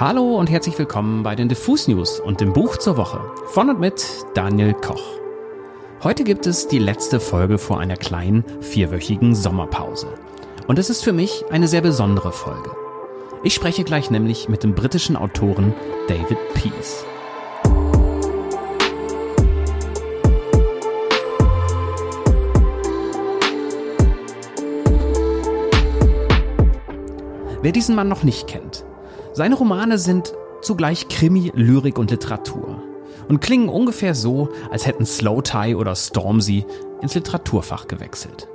[0.00, 3.78] Hallo und herzlich willkommen bei den Diffus News und dem Buch zur Woche von und
[3.78, 5.20] mit Daniel Koch.
[6.02, 10.14] Heute gibt es die letzte Folge vor einer kleinen vierwöchigen Sommerpause.
[10.66, 12.70] Und es ist für mich eine sehr besondere Folge.
[13.44, 15.74] Ich spreche gleich nämlich mit dem britischen Autoren
[16.08, 17.04] David Peace.
[27.60, 28.86] Wer diesen Mann noch nicht kennt,
[29.32, 32.82] seine Romane sind zugleich Krimi, Lyrik und Literatur
[33.28, 36.66] und klingen ungefähr so, als hätten Slow Tie oder Stormzy
[37.00, 38.48] ins Literaturfach gewechselt.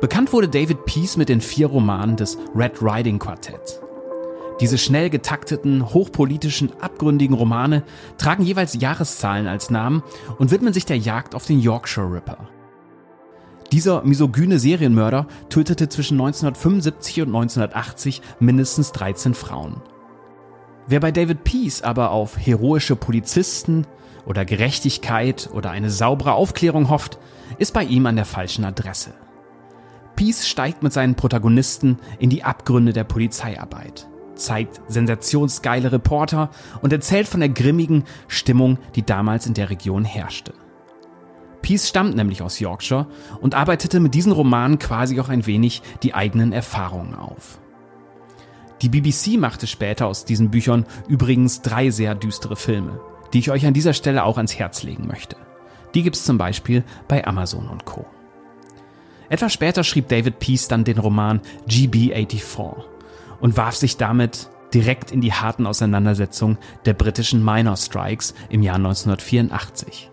[0.00, 3.80] Bekannt wurde David Peace mit den vier Romanen des Red Riding Quartett.
[4.60, 7.82] Diese schnell getakteten, hochpolitischen, abgründigen Romane
[8.18, 10.02] tragen jeweils Jahreszahlen als Namen
[10.38, 12.48] und widmen sich der Jagd auf den Yorkshire Ripper.
[13.72, 19.80] Dieser misogyne Serienmörder tötete zwischen 1975 und 1980 mindestens 13 Frauen.
[20.86, 23.86] Wer bei David Peace aber auf heroische Polizisten
[24.26, 27.18] oder Gerechtigkeit oder eine saubere Aufklärung hofft,
[27.58, 29.14] ist bei ihm an der falschen Adresse.
[30.16, 36.50] Peace steigt mit seinen Protagonisten in die Abgründe der Polizeiarbeit, zeigt sensationsgeile Reporter
[36.82, 40.52] und erzählt von der grimmigen Stimmung, die damals in der Region herrschte.
[41.62, 43.06] Peace stammt nämlich aus Yorkshire
[43.40, 47.58] und arbeitete mit diesen Romanen quasi auch ein wenig die eigenen Erfahrungen auf.
[48.82, 53.00] Die BBC machte später aus diesen Büchern übrigens drei sehr düstere Filme,
[53.32, 55.36] die ich euch an dieser Stelle auch ans Herz legen möchte.
[55.94, 58.04] Die gibt's zum Beispiel bei Amazon und Co.
[59.28, 62.74] Etwas später schrieb David Peace dann den Roman GB84
[63.40, 68.76] und warf sich damit direkt in die harten Auseinandersetzungen der britischen Minor Strikes im Jahr
[68.76, 70.11] 1984.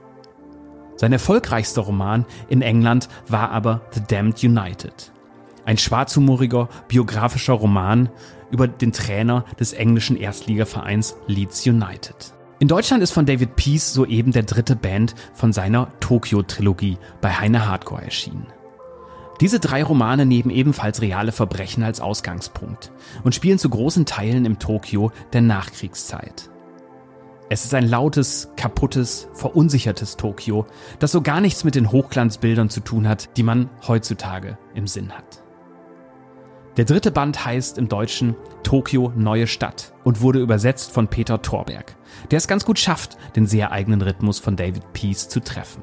[1.00, 5.14] Sein erfolgreichster Roman in England war aber The Damned United.
[5.64, 8.10] Ein schwarzhumoriger biografischer Roman
[8.52, 12.34] über den Trainer des englischen Erstligavereins Leeds United.
[12.60, 17.66] In Deutschland ist von David Peace soeben der dritte Band von seiner Tokyo-Trilogie bei Heine
[17.66, 18.48] Hardcore erschienen.
[19.40, 22.92] Diese drei Romane nehmen ebenfalls reale Verbrechen als Ausgangspunkt
[23.24, 26.50] und spielen zu großen Teilen im Tokio der Nachkriegszeit.
[27.52, 30.68] Es ist ein lautes, kaputtes, verunsichertes Tokio,
[31.00, 35.12] das so gar nichts mit den Hochglanzbildern zu tun hat, die man heutzutage im Sinn
[35.12, 35.44] hat.
[36.78, 41.96] Der dritte Band heißt im Deutschen Tokio Neue Stadt und wurde übersetzt von Peter Thorberg,
[42.30, 45.82] der es ganz gut schafft, den sehr eigenen Rhythmus von David Peace zu treffen.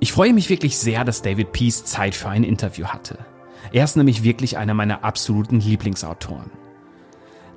[0.00, 3.18] Ich freue mich wirklich sehr, dass David Peace Zeit für ein Interview hatte.
[3.72, 6.50] Er ist nämlich wirklich einer meiner absoluten Lieblingsautoren.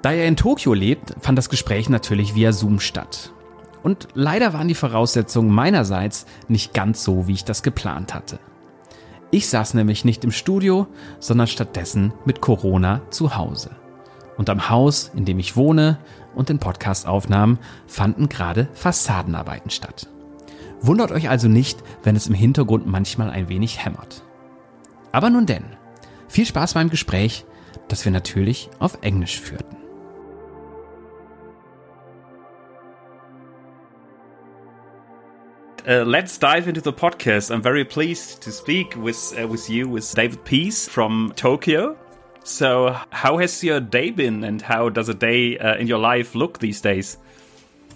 [0.01, 3.33] Da er in Tokio lebt, fand das Gespräch natürlich via Zoom statt.
[3.83, 8.39] Und leider waren die Voraussetzungen meinerseits nicht ganz so, wie ich das geplant hatte.
[9.29, 10.87] Ich saß nämlich nicht im Studio,
[11.19, 13.71] sondern stattdessen mit Corona zu Hause.
[14.37, 15.99] Und am Haus, in dem ich wohne
[16.35, 20.09] und den Podcast aufnahm, fanden gerade Fassadenarbeiten statt.
[20.81, 24.23] Wundert euch also nicht, wenn es im Hintergrund manchmal ein wenig hämmert.
[25.11, 25.63] Aber nun denn,
[26.27, 27.45] viel Spaß beim Gespräch,
[27.87, 29.80] das wir natürlich auf Englisch führten.
[35.87, 37.49] Uh, let's dive into the podcast.
[37.49, 41.97] I'm very pleased to speak with uh, with you, with David Peace from Tokyo.
[42.43, 46.35] So, how has your day been, and how does a day uh, in your life
[46.35, 47.17] look these days?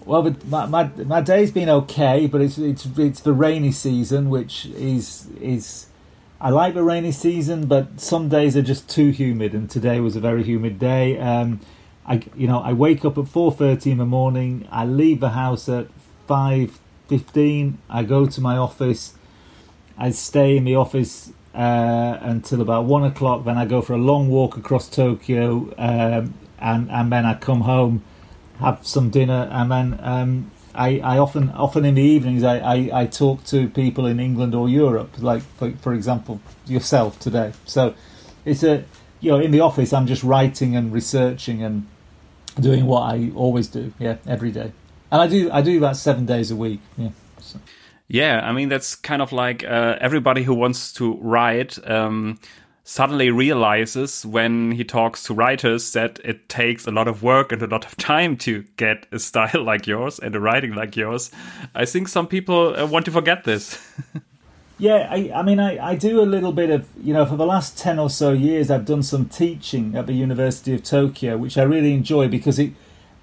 [0.04, 4.66] Well, my, my my day's been okay, but it's it's it's the rainy season, which
[4.66, 5.86] is is
[6.40, 10.16] I like the rainy season, but some days are just too humid, and today was
[10.16, 11.20] a very humid day.
[11.20, 11.60] Um,
[12.04, 14.66] I you know I wake up at four thirty in the morning.
[14.72, 15.86] I leave the house at
[16.26, 19.14] five 15, I go to my office.
[19.98, 23.44] I stay in the office uh, until about one o'clock.
[23.44, 27.62] Then I go for a long walk across Tokyo, um, and and then I come
[27.62, 28.04] home,
[28.58, 33.00] have some dinner, and then um, I, I often often in the evenings I, I,
[33.02, 37.52] I, talk to people in England or Europe, like for, for example yourself today.
[37.64, 37.94] So
[38.44, 38.84] it's a
[39.20, 41.86] you know in the office I'm just writing and researching and
[42.60, 44.72] doing what I always do, yeah, every day
[45.10, 46.80] and I do I do about seven days a week.
[46.96, 47.10] Yeah.
[47.40, 47.60] So.
[48.08, 52.38] Yeah, I mean that's kind of like uh, everybody who wants to write um,
[52.84, 57.60] suddenly realizes when he talks to writers that it takes a lot of work and
[57.60, 61.32] a lot of time to get a style like yours and a writing like yours.
[61.74, 63.76] I think some people uh, want to forget this.
[64.78, 67.44] yeah, I, I mean, I, I do a little bit of, you know, for the
[67.44, 71.58] last 10 or so years, I've done some teaching at the University of Tokyo, which
[71.58, 72.72] I really enjoy because it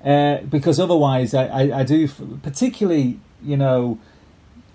[0.03, 2.07] uh, because otherwise, I, I, I, do
[2.41, 3.99] particularly, you know,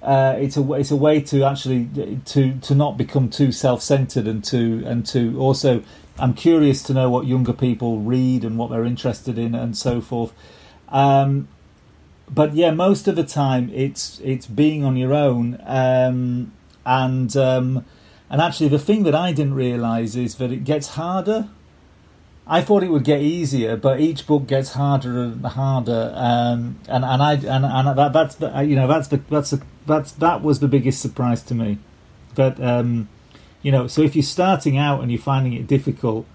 [0.03, 1.89] uh, it's a it's a way to actually
[2.25, 5.83] to to not become too self centered and to and to also
[6.19, 10.01] I'm curious to know what younger people read and what they're interested in and so
[10.01, 10.33] forth.
[10.89, 11.49] Um,
[12.31, 16.53] but yeah, most of the time it's it's being on your own, um,
[16.85, 17.85] and um,
[18.31, 21.49] and actually the thing that I didn't realise is that it gets harder.
[22.51, 27.05] I thought it would get easier, but each book gets harder and harder, um, and
[27.05, 30.43] and I and, and that, that's the, you know that's the, that's the, that's that
[30.43, 31.79] was the biggest surprise to me.
[32.35, 33.09] But um,
[33.61, 36.27] you know, so if you're starting out and you're finding it difficult,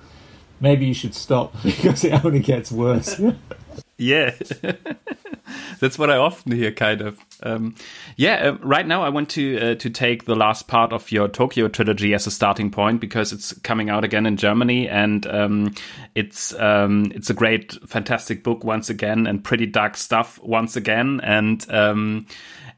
[0.60, 3.20] maybe you should stop because it only gets worse.
[4.04, 4.36] yeah.
[5.80, 7.20] That's what I often hear, kind of.
[7.42, 7.76] Um,
[8.16, 11.28] yeah, uh, right now I want to uh, to take the last part of your
[11.28, 15.74] Tokyo trilogy as a starting point because it's coming out again in Germany, and um,
[16.16, 21.20] it's um, it's a great, fantastic book once again, and pretty dark stuff once again,
[21.22, 22.26] and um,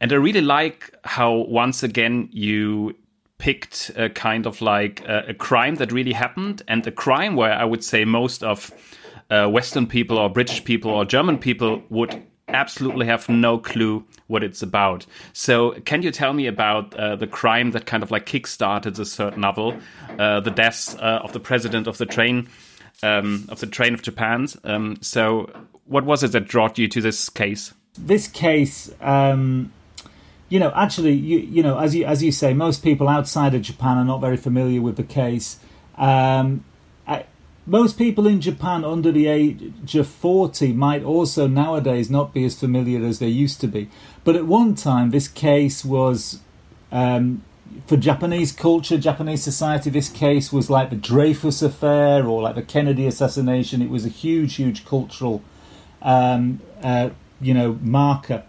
[0.02, 2.96] and I really like how once again you
[3.38, 7.54] picked a kind of like a, a crime that really happened, and a crime where
[7.54, 8.72] I would say most of
[9.30, 14.44] uh, Western people or British people or German people would absolutely have no clue what
[14.44, 15.06] it's about.
[15.34, 19.16] So, can you tell me about uh, the crime that kind of like kickstarted this
[19.16, 19.78] third novel,
[20.20, 22.48] uh, the deaths uh, of the president of the train,
[23.04, 24.48] um, of the train of Japan?
[24.64, 25.50] Um, so,
[25.86, 27.74] what was it that brought you to this case?
[27.98, 29.72] This case, um,
[30.50, 33.62] you know, actually, you you know, as you as you say, most people outside of
[33.62, 35.60] Japan are not very familiar with the case.
[35.98, 36.66] Um,
[37.66, 42.60] most people in Japan under the age of 40 might also nowadays not be as
[42.60, 43.90] familiar as they used to be.
[44.24, 46.42] But at one time, this case was,
[46.92, 47.44] um,
[47.88, 52.62] for Japanese culture, Japanese society, this case was like the Dreyfus affair or like the
[52.62, 53.82] Kennedy assassination.
[53.82, 55.42] It was a huge, huge cultural,
[56.04, 57.10] um, uh,
[57.42, 58.44] you know, marker.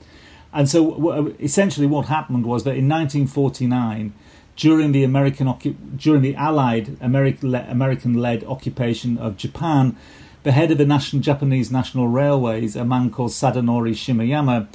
[0.52, 4.12] And so essentially what happened was that in 1949,
[4.56, 5.52] during the American
[5.96, 9.96] during the Allied American led occupation of Japan,
[10.42, 14.66] the head of the national Japanese National Railways, a man called Sadanori Shimoyama,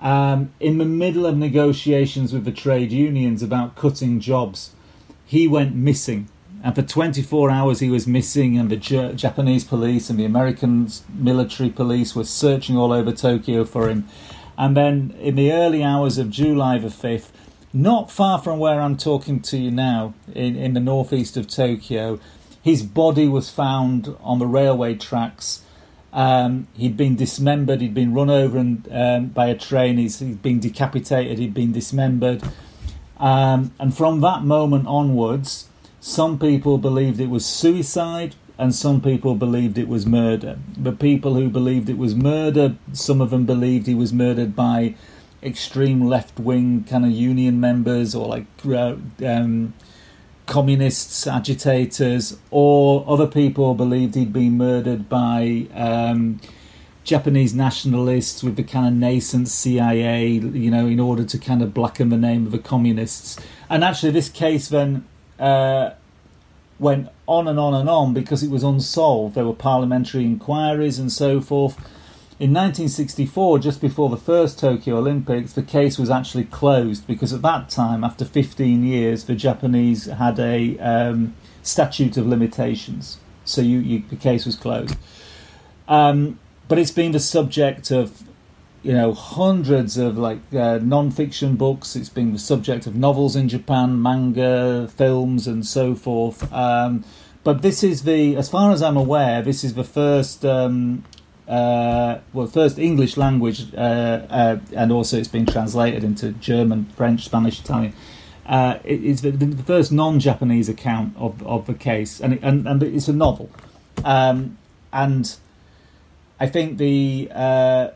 [0.00, 4.72] um, in the middle of negotiations with the trade unions about cutting jobs,
[5.24, 6.28] he went missing.
[6.62, 10.88] And for 24 hours he was missing, and the J- Japanese police and the American
[11.14, 14.08] military police were searching all over Tokyo for him.
[14.58, 17.28] And then in the early hours of July the 5th,
[17.76, 22.18] not far from where I'm talking to you now, in, in the northeast of Tokyo.
[22.62, 25.62] His body was found on the railway tracks.
[26.12, 30.40] Um, he'd been dismembered, he'd been run over and, um, by a train, he's, he'd
[30.40, 32.42] been decapitated, he'd been dismembered.
[33.18, 35.68] Um, and from that moment onwards,
[36.00, 40.58] some people believed it was suicide and some people believed it was murder.
[40.78, 44.94] The people who believed it was murder, some of them believed he was murdered by
[45.42, 49.74] extreme left wing kind of union members or like uh, um,
[50.46, 56.40] communists, agitators, or other people believed he'd been murdered by um,
[57.04, 61.74] Japanese nationalists with the kind of nascent CIA, you know, in order to kind of
[61.74, 63.38] blacken the name of the communists.
[63.68, 65.06] And actually, this case then
[65.38, 65.90] uh,
[66.78, 69.34] went on and on and on because it was unsolved.
[69.34, 71.76] There were parliamentary inquiries and so forth.
[72.38, 77.40] In 1964, just before the first Tokyo Olympics, the case was actually closed because at
[77.40, 83.18] that time, after 15 years, the Japanese had a um, statute of limitations.
[83.46, 84.98] So you, you, the case was closed.
[85.88, 86.38] Um,
[86.68, 88.22] but it's been the subject of
[88.82, 93.48] you know hundreds of like uh, non-fiction books it's been the subject of novels in
[93.48, 97.04] japan manga films and so forth um,
[97.42, 101.02] but this is the as far as i'm aware this is the first um,
[101.48, 107.24] uh, well, first English language, uh, uh, and also it's been translated into German, French,
[107.24, 107.92] Spanish, Italian.
[108.44, 112.66] Uh, it, it's the, the, first non-Japanese account of, of the case, and, it, and
[112.66, 113.50] and it's a novel,
[114.04, 114.56] um,
[114.92, 115.36] and
[116.38, 117.90] I think the uh,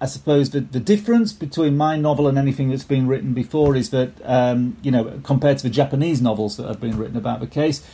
[0.00, 3.90] I suppose the, the difference between my novel and anything that's been written before is
[3.90, 7.46] that um, you know compared to the Japanese novels that have been written about the
[7.46, 7.84] case,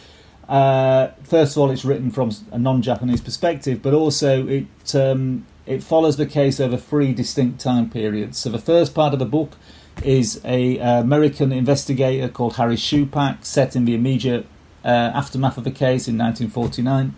[0.49, 5.83] uh, first of all, it's written from a non-Japanese perspective, but also it um, it
[5.83, 8.39] follows the case over three distinct time periods.
[8.39, 9.57] So the first part of the book
[10.03, 14.47] is a uh, American investigator called Harry Shupak, set in the immediate
[14.85, 17.15] uh, aftermath of the case in 1949.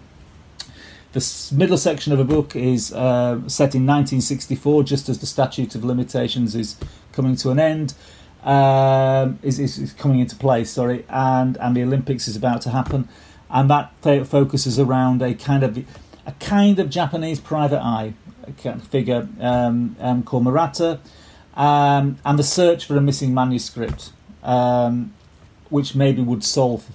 [1.12, 5.74] The middle section of the book is uh, set in 1964, just as the statute
[5.76, 6.76] of limitations is
[7.12, 7.94] coming to an end
[8.44, 12.70] um, is, is, is, coming into play, Sorry, and and the Olympics is about to
[12.70, 13.08] happen,
[13.50, 13.90] and that
[14.26, 15.78] focuses around a kind of
[16.26, 18.14] a kind of Japanese private eye
[18.90, 21.00] figure um, um, called Murata,
[21.54, 25.14] um, and the search for a missing manuscript, um,
[25.70, 26.86] which maybe would solve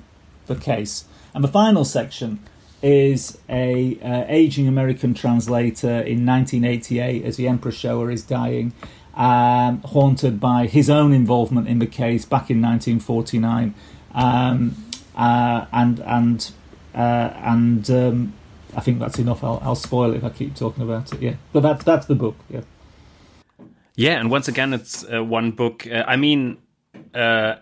[0.46, 1.06] the case.
[1.34, 2.40] And the final section
[2.82, 8.74] is a uh, aging American translator in 1988 as the Emperor Showa is dying,
[9.16, 13.74] um, haunted by his own involvement in the case back in 1949,
[14.14, 14.76] um,
[15.16, 16.52] uh, and and
[16.96, 18.34] uh, and um,
[18.76, 19.44] I think that's enough.
[19.44, 21.22] I'll, I'll spoil it if I keep talking about it.
[21.22, 22.36] Yeah, but that's that's the book.
[22.50, 22.62] Yeah.
[23.96, 25.86] Yeah, and once again, it's uh, one book.
[25.86, 26.58] Uh, I mean,
[27.14, 27.56] uh,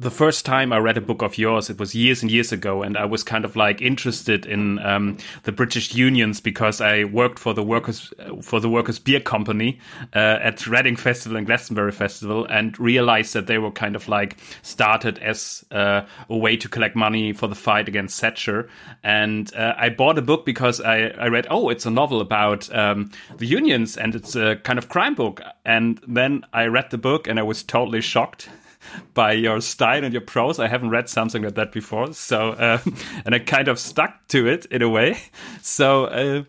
[0.00, 2.82] the first time I read a book of yours, it was years and years ago,
[2.82, 7.38] and I was kind of like interested in um, the British unions because I worked
[7.38, 9.78] for the workers for the workers beer company
[10.14, 14.38] uh, at Reading Festival and Glastonbury Festival, and realized that they were kind of like
[14.62, 18.70] started as uh, a way to collect money for the fight against Thatcher.
[19.02, 22.74] And uh, I bought a book because I, I read, oh, it's a novel about
[22.74, 25.42] um, the unions, and it's a kind of crime book.
[25.66, 28.48] And then I read the book, and I was totally shocked
[29.14, 30.58] by your style and your prose.
[30.58, 32.78] I haven't read something like that before, so uh,
[33.24, 35.18] and I kind of stuck to it in a way.
[35.62, 36.44] So uh,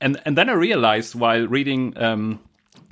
[0.00, 1.96] and and then I realized while reading.
[1.96, 2.40] Um,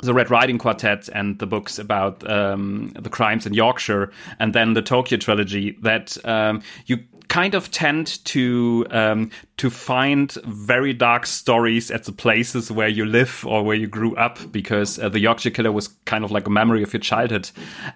[0.03, 4.73] the Red Riding Quartet and the books about um, the crimes in Yorkshire, and then
[4.73, 7.01] the Tokyo trilogy, that um, you
[7.31, 13.07] kind of tend to um, to find very dark stories at the places where you
[13.07, 16.47] live or where you grew up, because uh, the Yorkshire Killer was kind of like
[16.49, 17.49] a memory of your childhood.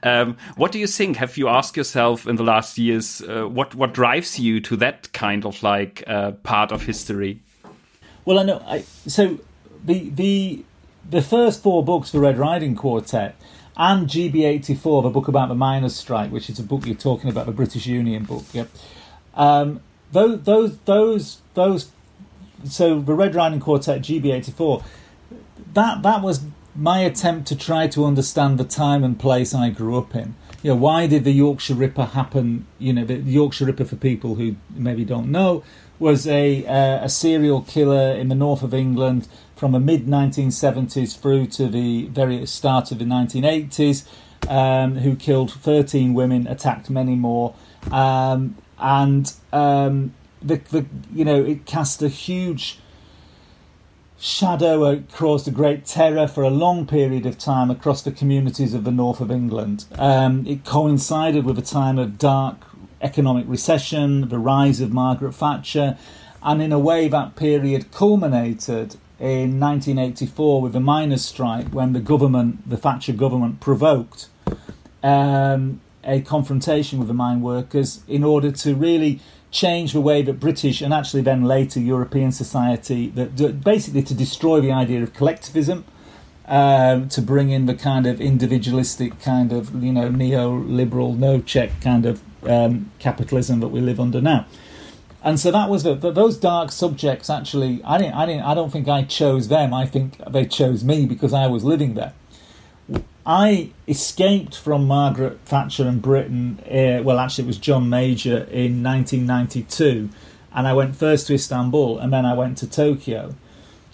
[0.05, 1.17] Um, what do you think?
[1.17, 5.12] Have you asked yourself in the last years uh, what what drives you to that
[5.12, 7.43] kind of like uh, part of history?
[8.25, 8.62] Well, I know.
[8.64, 9.41] I, so
[9.85, 10.64] the the
[11.11, 13.35] the first four books for Red Riding Quartet
[13.76, 17.47] and GB84, the book about the miners' strike, which is a book you're talking about,
[17.47, 18.45] the British Union book.
[18.53, 18.69] Yep.
[19.35, 19.81] Um,
[20.12, 21.91] those, those, those, those.
[22.64, 24.85] So the Red Riding Quartet GB84,
[25.75, 26.43] that that was
[26.75, 30.35] my attempt to try to understand the time and place I grew up in.
[30.62, 32.67] You know, why did the Yorkshire Ripper happen?
[32.79, 35.62] You know, the Yorkshire Ripper, for people who maybe don't know,
[35.99, 41.19] was a uh, a serial killer in the north of England from the mid 1970s
[41.19, 44.07] through to the very start of the 1980s,
[44.49, 47.55] um, who killed 13 women, attacked many more.
[47.91, 50.12] Um, and um,
[50.43, 52.79] the, the you know it cast a huge
[54.19, 58.85] shadow across the Great Terror for a long period of time across the communities of
[58.85, 59.87] the north of England.
[59.99, 62.59] Um, it coincided with a time of dark
[63.00, 65.97] economic recession, the rise of Margaret Thatcher,
[66.43, 72.00] and in a way that period culminated in 1984 with the miners' strike when the
[72.00, 74.29] government, the Thatcher government, provoked
[75.03, 79.20] um, a confrontation with the mine workers in order to really
[79.50, 84.61] change the way that British and actually then later European society that basically to destroy
[84.61, 85.84] the idea of collectivism.
[86.46, 91.70] Um, to bring in the kind of individualistic kind of you know neoliberal no check
[91.80, 94.44] kind of um, capitalism that we live under now
[95.23, 98.52] and so that was the, the, those dark subjects actually I didn't I didn't I
[98.52, 102.12] don't think I chose them I think they chose me because I was living there
[103.26, 106.61] I escaped from Margaret Thatcher and Britain.
[106.66, 110.11] Uh, well, actually, it was John Major in 1992,
[110.52, 113.35] and I went first to Istanbul and then I went to Tokyo.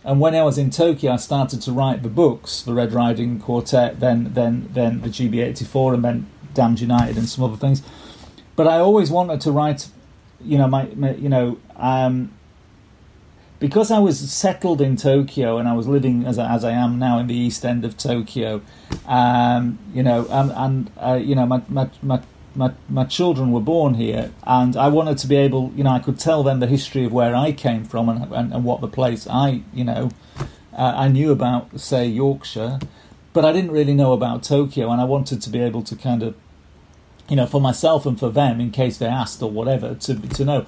[0.02, 3.38] And when I was in Tokyo, I started to write the books, the Red Riding
[3.38, 7.82] Quartet, then then then the GB84, and then Damned United and some other things.
[8.56, 9.88] But I always wanted to write,
[10.40, 12.32] you know, my, my you know, um,
[13.60, 16.98] because I was settled in Tokyo and I was living as I, as I am
[16.98, 18.62] now in the east end of Tokyo,
[19.06, 22.22] um, you know, and, and uh, you know, my, my, my,
[22.54, 26.00] my, my children were born here, and I wanted to be able, you know, I
[26.00, 28.88] could tell them the history of where I came from and, and, and what the
[28.88, 30.10] place I, you know,
[30.72, 32.80] uh, I knew about, say, Yorkshire,
[33.32, 36.22] but I didn't really know about Tokyo, and I wanted to be able to kind
[36.22, 36.34] of,
[37.28, 40.44] you know, for myself and for them, in case they asked or whatever, to to
[40.44, 40.66] know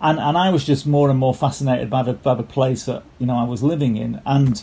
[0.00, 3.02] and and I was just more and more fascinated by the by the place that
[3.18, 4.62] you know I was living in, and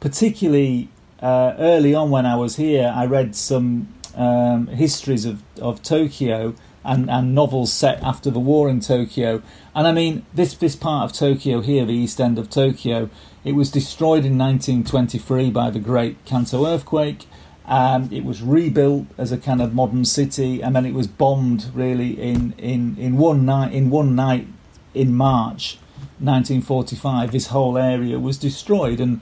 [0.00, 0.88] particularly
[1.20, 6.54] uh, early on when I was here, I read some um, histories of of Tokyo
[6.84, 9.42] and and novels set after the war in Tokyo,
[9.74, 13.10] and I mean this this part of Tokyo here, the east end of Tokyo,
[13.44, 17.26] it was destroyed in 1923 by the Great Kanto earthquake.
[17.66, 21.66] Um, it was rebuilt as a kind of modern city, and then it was bombed
[21.74, 23.74] really in, in, in one night.
[23.74, 24.46] In one night,
[24.94, 25.78] in March
[26.20, 29.00] 1945, this whole area was destroyed.
[29.00, 29.20] And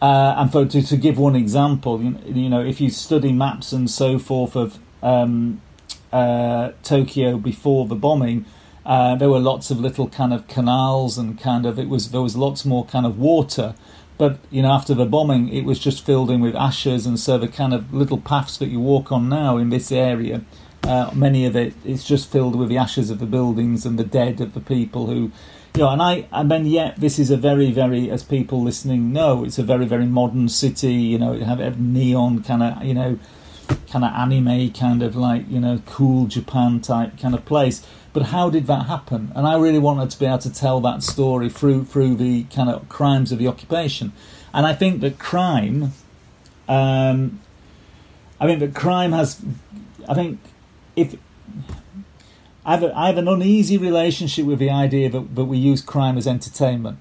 [0.00, 3.70] uh, and for to, to, give one example, you, you, know, if you study maps
[3.70, 5.60] and so forth of um,
[6.10, 8.46] uh, Tokyo before the bombing,
[8.86, 12.22] uh, there were lots of little kind of canals and kind of it was there
[12.22, 13.74] was lots more kind of water.
[14.16, 17.38] But you know, after the bombing, it was just filled in with ashes, and so
[17.38, 20.42] the kind of little paths that you walk on now in this area
[20.90, 24.04] uh, many of it is just filled with the ashes of the buildings and the
[24.04, 25.30] dead of the people who,
[25.74, 29.12] you know, and I, and then yet this is a very, very, as people listening
[29.12, 30.94] know, it's a very, very modern city.
[30.94, 33.20] You know, you have neon kind of, you know,
[33.88, 37.86] kind of anime, kind of like you know, cool Japan type kind of place.
[38.12, 39.30] But how did that happen?
[39.36, 42.68] And I really wanted to be able to tell that story through through the kind
[42.68, 44.12] of crimes of the occupation.
[44.52, 45.92] And I think that crime,
[46.66, 47.40] um,
[48.40, 49.40] I mean, that crime has,
[50.08, 50.40] I think,
[50.96, 51.16] if
[52.64, 55.80] I have, a, I have an uneasy relationship with the idea that, that we use
[55.80, 56.98] crime as entertainment.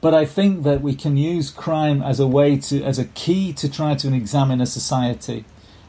[0.00, 3.52] But I think that we can use crime as a way to, as a key
[3.54, 5.44] to try to examine a society.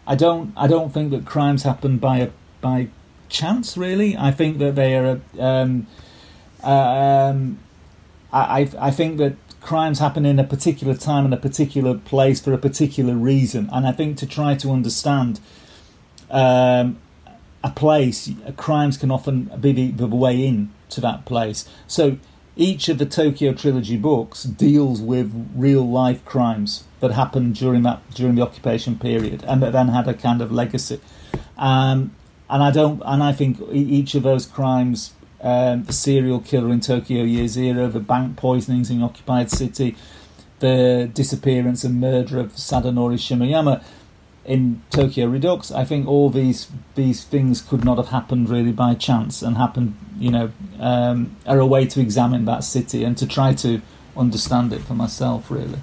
[0.07, 2.29] I don't, I don't think that crimes happen by a,
[2.61, 2.87] by
[3.29, 3.77] chance.
[3.77, 5.21] Really, I think that they are.
[5.37, 5.87] Um,
[6.63, 7.59] um,
[8.33, 12.53] I, I think that crimes happen in a particular time and a particular place for
[12.53, 15.39] a particular reason, and I think to try to understand
[16.29, 16.97] um,
[17.63, 21.67] a place, crimes can often be the, the way in to that place.
[21.87, 22.17] So
[22.55, 28.01] each of the Tokyo trilogy books deals with real life crimes that happened during that
[28.11, 30.99] during the occupation period, and that then had a kind of legacy.
[31.57, 32.15] Um,
[32.49, 36.79] and I don't, and I think each of those crimes, um, the serial killer in
[36.79, 39.95] Tokyo Year Zero, the bank poisonings in occupied city,
[40.59, 43.83] the disappearance and murder of Sadanori Shimoyama,
[44.47, 48.95] in Tokyo Redux, I think all these these things could not have happened really by
[48.95, 53.27] chance and happened, you know, um, are a way to examine that city and to
[53.27, 53.81] try to
[54.15, 55.79] understand it for myself, really.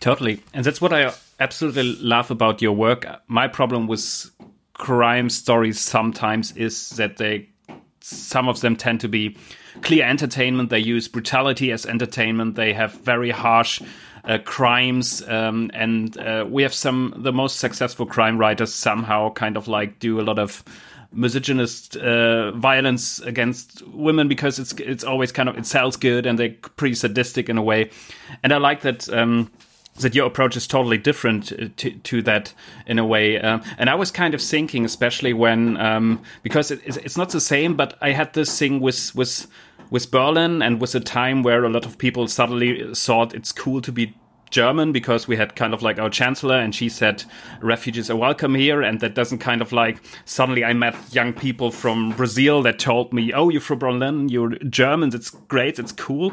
[0.00, 3.04] Totally, and that's what I absolutely love about your work.
[3.26, 4.30] My problem with
[4.74, 7.48] crime stories sometimes is that they
[8.00, 9.36] some of them tend to be
[9.82, 10.70] clear entertainment.
[10.70, 12.54] They use brutality as entertainment.
[12.54, 13.82] They have very harsh
[14.26, 19.56] uh, crimes, um, and uh, we have some the most successful crime writers somehow kind
[19.56, 20.64] of like do a lot of
[21.12, 26.38] misogynist uh, violence against women because it's it's always kind of it sells good and
[26.38, 27.90] they're pretty sadistic in a way,
[28.42, 29.08] and I like that.
[29.12, 29.50] Um,
[30.00, 32.52] that your approach is totally different uh, to, to that
[32.86, 33.40] in a way.
[33.40, 37.40] Um, and I was kind of thinking, especially when, um, because it, it's not the
[37.40, 39.46] same, but I had this thing with, with
[39.90, 43.80] with Berlin and with a time where a lot of people suddenly thought it's cool
[43.80, 44.14] to be
[44.50, 47.24] German because we had kind of like our chancellor and she said
[47.60, 48.82] refugees are welcome here.
[48.82, 53.12] And that doesn't kind of like suddenly I met young people from Brazil that told
[53.12, 56.32] me oh you're from Berlin you're Germans it's great it's cool.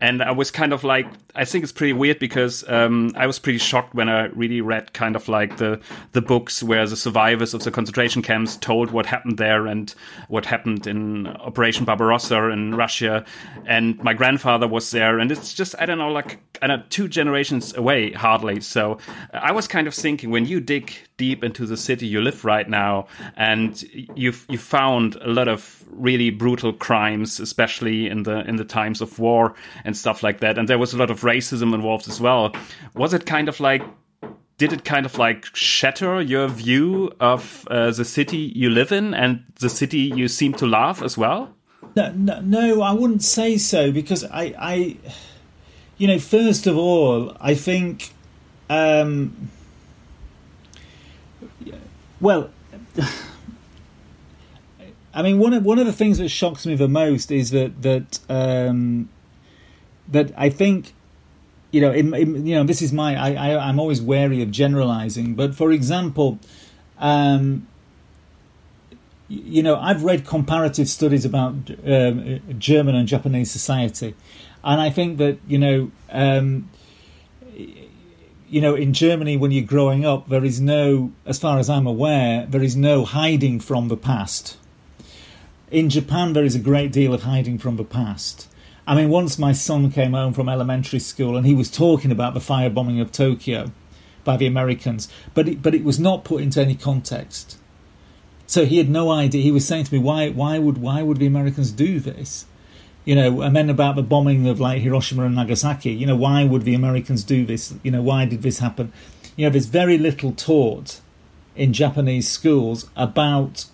[0.00, 3.38] And I was kind of like I think it's pretty weird because um, I was
[3.38, 5.80] pretty shocked when I really read kind of like the
[6.12, 9.94] the books where the survivors of the concentration camps told what happened there and
[10.28, 13.24] what happened in Operation Barbarossa in Russia.
[13.66, 15.18] And my grandfather was there.
[15.18, 18.60] And it's just I don't know like I know two generations away, hardly.
[18.60, 18.98] So
[19.32, 22.68] I was kind of thinking when you dig deep into the city you live right
[22.68, 23.82] now, and
[24.14, 29.00] you've you found a lot of really brutal crimes, especially in the in the times
[29.00, 32.20] of war and stuff like that, and there was a lot of racism involved as
[32.20, 32.52] well.
[32.94, 33.82] Was it kind of like
[34.60, 39.14] did it kind of like shatter your view of uh, the city you live in
[39.14, 41.54] and the city you seem to love as well?
[41.96, 44.96] No, no, no, I wouldn't say so because I, I
[46.00, 48.14] you know, first of all, I think,
[48.70, 49.50] um,
[52.22, 52.48] well,
[55.12, 57.82] I mean, one of one of the things that shocks me the most is that
[57.82, 59.10] that um,
[60.08, 60.94] that I think,
[61.70, 64.50] you know, in, in, you know, this is my I, I I'm always wary of
[64.50, 66.38] generalizing, but for example,
[66.98, 67.66] um,
[69.28, 71.52] you know, I've read comparative studies about
[71.86, 74.14] um, German and Japanese society,
[74.62, 76.68] and I think that you know, um,
[78.50, 81.86] you know, in Germany when you're growing up, there is no, as far as I'm
[81.86, 84.58] aware, there is no hiding from the past.
[85.70, 88.48] In Japan, there is a great deal of hiding from the past.
[88.86, 92.34] I mean, once my son came home from elementary school and he was talking about
[92.34, 93.70] the firebombing of Tokyo
[94.24, 97.56] by the Americans, but it, but it was not put into any context.
[98.48, 99.42] So he had no idea.
[99.42, 100.30] He was saying to me, "Why?
[100.30, 100.78] Why would?
[100.78, 102.46] Why would the Americans do this?"
[103.10, 105.90] You know, and then about the bombing of like Hiroshima and Nagasaki.
[105.90, 107.74] You know, why would the Americans do this?
[107.82, 108.92] You know, why did this happen?
[109.34, 111.00] You know, there's very little taught
[111.56, 113.66] in Japanese schools about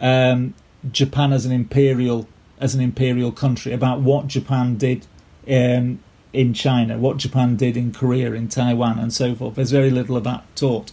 [0.00, 0.54] um,
[0.90, 2.26] Japan as an imperial
[2.58, 5.06] as an imperial country, about what Japan did
[5.46, 6.00] um,
[6.32, 9.54] in China, what Japan did in Korea, in Taiwan, and so forth.
[9.54, 10.90] There's very little of that taught.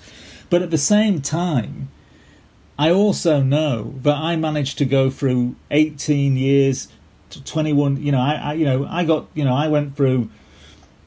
[0.52, 1.90] But at the same time,
[2.78, 6.90] I also know that I managed to go through 18 years
[7.30, 10.30] 21 you know I, I, you know i got you know i went through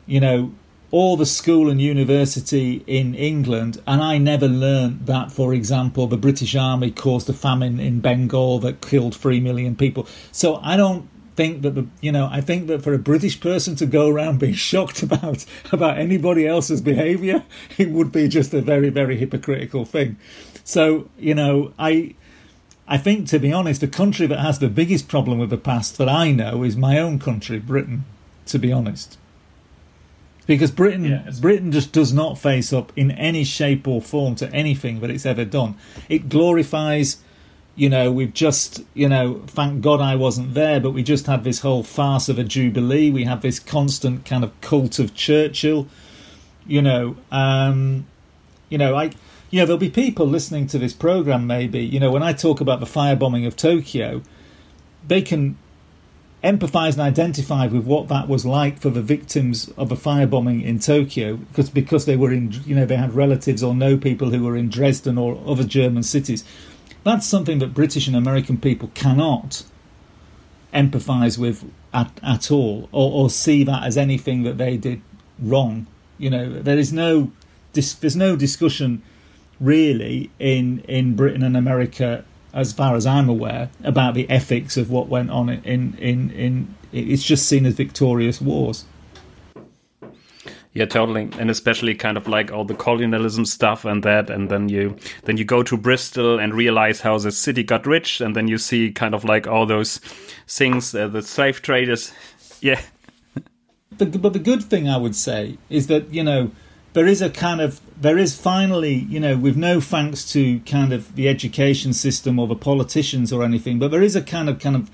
[0.06, 0.52] you know
[0.90, 6.16] all the school and university in England, and I never learned that, for example, the
[6.16, 10.08] British Army caused a famine in Bengal that killed three million people.
[10.32, 13.76] So I don't think that the you know I think that for a British person
[13.76, 17.44] to go around being shocked about about anybody else's behaviour,
[17.78, 20.16] it would be just a very very hypocritical thing.
[20.64, 22.14] So you know I.
[22.90, 25.96] I think, to be honest, the country that has the biggest problem with the past
[25.98, 28.04] that I know is my own country, Britain.
[28.46, 29.16] To be honest,
[30.46, 31.38] because Britain Yes.
[31.38, 35.24] Britain just does not face up in any shape or form to anything that it's
[35.24, 35.76] ever done.
[36.08, 37.18] It glorifies,
[37.76, 41.44] you know, we've just, you know, thank God I wasn't there, but we just had
[41.44, 43.12] this whole farce of a jubilee.
[43.12, 45.86] We have this constant kind of cult of Churchill,
[46.66, 48.06] you know, um,
[48.68, 49.12] you know, I,
[49.50, 51.46] you know, there'll be people listening to this program.
[51.46, 54.22] Maybe, you know, when I talk about the firebombing of Tokyo,
[55.06, 55.58] they can
[56.42, 60.78] empathize and identify with what that was like for the victims of a firebombing in
[60.78, 64.42] Tokyo because because they were in you know they had relatives or know people who
[64.42, 66.42] were in Dresden or other German cities
[67.04, 69.64] that's something that British and American people cannot
[70.72, 75.02] empathize with at, at all or, or see that as anything that they did
[75.38, 75.86] wrong
[76.16, 77.30] you know there is no
[77.74, 79.02] there's no discussion
[79.60, 84.90] really in in Britain and America as far as I'm aware, about the ethics of
[84.90, 86.74] what went on in in in.
[86.92, 88.84] It's just seen as victorious wars.
[90.72, 94.68] Yeah, totally, and especially kind of like all the colonialism stuff and that, and then
[94.68, 98.48] you then you go to Bristol and realize how the city got rich, and then
[98.48, 99.98] you see kind of like all those
[100.46, 102.12] things, uh, the slave traders.
[102.62, 102.82] Yeah,
[103.96, 106.50] But, but the good thing I would say is that you know
[106.92, 110.92] there is a kind of there is finally you know with no thanks to kind
[110.92, 114.58] of the education system or the politicians or anything, but there is a kind of
[114.58, 114.90] kind of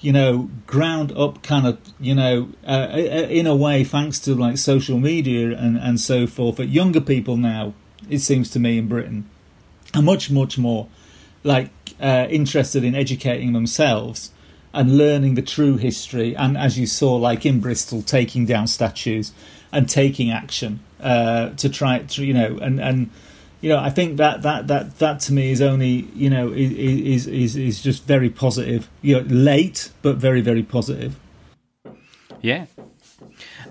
[0.00, 4.58] you know ground up kind of you know uh, in a way thanks to like
[4.58, 7.74] social media and and so forth that younger people now
[8.08, 9.28] it seems to me in Britain
[9.94, 10.88] are much much more
[11.42, 11.70] like
[12.00, 14.30] uh, interested in educating themselves
[14.72, 19.32] and learning the true history and as you saw like in Bristol taking down statues
[19.72, 23.10] and taking action uh, to try to you know and and
[23.60, 27.26] you know I think that that that that to me is only you know is
[27.26, 31.16] is is just very positive you know late but very very positive
[32.42, 32.66] yeah.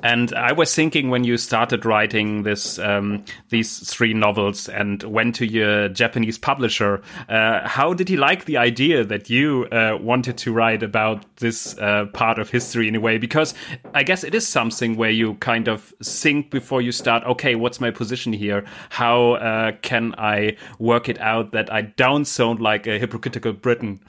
[0.03, 5.35] And I was thinking when you started writing this, um, these three novels and went
[5.35, 10.37] to your Japanese publisher, uh, how did he like the idea that you uh, wanted
[10.37, 13.17] to write about this uh, part of history in a way?
[13.17, 13.53] Because
[13.93, 17.23] I guess it is something where you kind of think before you start.
[17.25, 18.65] Okay, what's my position here?
[18.89, 23.99] How uh, can I work it out that I don't sound like a hypocritical Briton?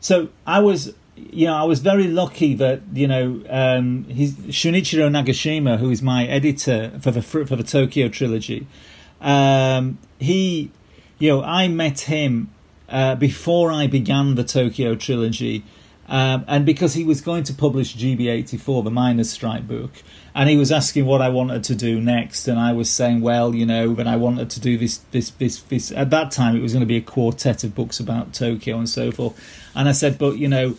[0.00, 5.10] So I was you know, I was very lucky that you know um, he's Shunichiro
[5.10, 8.66] Nagashima, who is my editor for the for the Tokyo trilogy.
[9.20, 10.70] Um, he,
[11.18, 12.50] you know, I met him
[12.88, 15.64] uh, before I began the Tokyo trilogy,
[16.08, 19.90] um, and because he was going to publish GB84, the Miners' Strike book,
[20.34, 23.54] and he was asking what I wanted to do next, and I was saying, well,
[23.54, 25.92] you know, that I wanted to do this, this, this, this.
[25.92, 28.88] At that time, it was going to be a quartet of books about Tokyo and
[28.88, 29.38] so forth,
[29.74, 30.76] and I said, but you know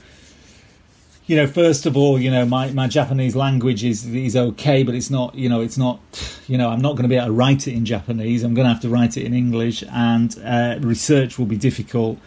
[1.25, 4.93] you know, first of all, you know, my, my Japanese language is is okay, but
[4.93, 5.99] it's not, you know, it's not,
[6.47, 8.43] you know, I'm not going to be able to write it in Japanese.
[8.43, 12.19] I'm going to have to write it in English, and uh, research will be difficult.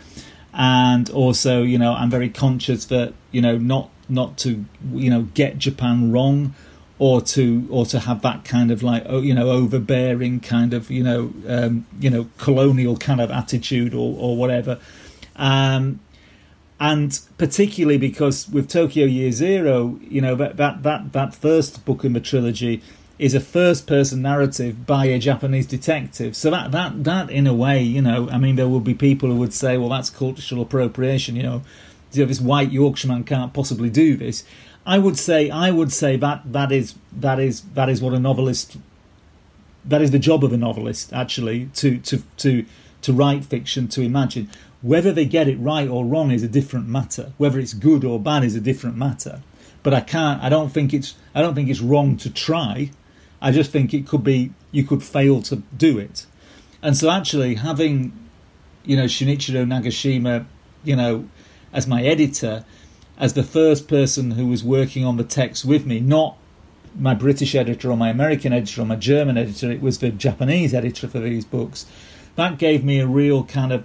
[0.55, 5.23] And also, you know, I'm very conscious that you know not not to you know
[5.35, 6.55] get Japan wrong,
[6.99, 10.91] or to or to have that kind of like oh, you know overbearing kind of
[10.91, 14.79] you know um, you know colonial kind of attitude or or whatever.
[15.39, 16.01] Um,
[16.79, 22.05] and particularly because with Tokyo Year Zero, you know that that that that first book
[22.05, 22.83] in the trilogy
[23.19, 26.37] is a first person narrative by a Japanese detective.
[26.37, 29.31] So that that that in a way, you know, I mean, there will be people
[29.31, 31.35] who would say, well, that's cultural appropriation.
[31.37, 31.63] You know,
[32.13, 34.45] this white Yorkshireman can't possibly do this.
[34.85, 38.21] I would say I would say that that is that is that is what a
[38.21, 38.77] novelist
[39.85, 42.65] that is the job of a novelist actually to to to
[43.03, 44.49] to write fiction to imagine
[44.87, 47.33] whether they get it right or wrong is a different matter.
[47.39, 49.43] Whether it's good or bad is a different matter.
[49.83, 50.41] But I can't.
[50.43, 51.17] I don't think it's.
[51.35, 52.91] I don't think it's wrong to try.
[53.43, 54.53] I just think it could be.
[54.71, 56.27] You could fail to do it.
[56.83, 58.13] And so, actually, having,
[58.85, 60.47] you know, Shunichiro Nagashima,
[60.85, 61.29] you know,
[61.73, 62.65] as my editor,
[63.19, 66.37] as the first person who was working on the text with me, not
[66.97, 69.71] my British editor or my American editor or my German editor.
[69.71, 71.87] It was the Japanese editor for these books.
[72.37, 73.85] That gave me a real kind of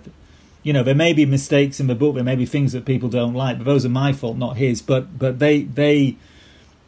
[0.63, 3.09] you know, there may be mistakes in the book, there may be things that people
[3.09, 4.81] don't like, but those are my fault, not his.
[4.81, 6.17] But but they they,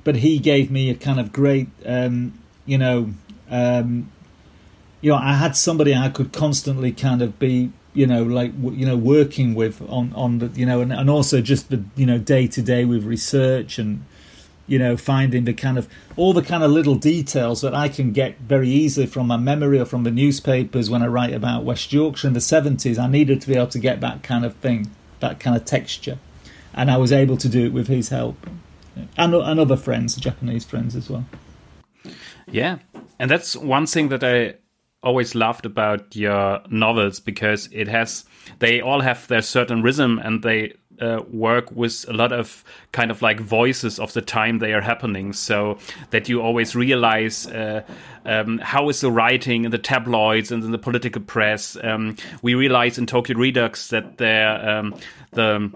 [0.04, 3.14] but he gave me a kind of great, um, you know,
[3.50, 4.12] um,
[5.02, 8.86] you know, I had somebody I could constantly kind of be, you know, like you
[8.86, 12.20] know, working with on on the, you know, and, and also just the you know
[12.20, 14.06] day to day with research and
[14.67, 18.12] you know, finding the kind of all the kind of little details that I can
[18.12, 21.91] get very easily from my memory or from the newspapers when I write about West
[21.91, 22.97] Yorkshire in the seventies.
[22.97, 26.17] I needed to be able to get that kind of thing, that kind of texture,
[26.73, 28.38] and I was able to do it with his help
[29.17, 31.26] and, and other friends, Japanese friends as well.
[32.47, 32.80] Yeah,
[33.19, 34.56] and that's one thing that I
[35.02, 38.26] always loved about your novels because it has
[38.60, 40.73] they all have their certain rhythm and they
[41.04, 44.82] uh, work with a lot of kind of like voices of the time they are
[44.82, 45.34] happening.
[45.34, 45.78] So
[46.12, 47.84] that you always realize uh,
[48.26, 51.78] um, how is the writing in the tabloids and in the political press.
[51.84, 54.96] Um, we realize in tokyo redux that there um,
[55.32, 55.72] the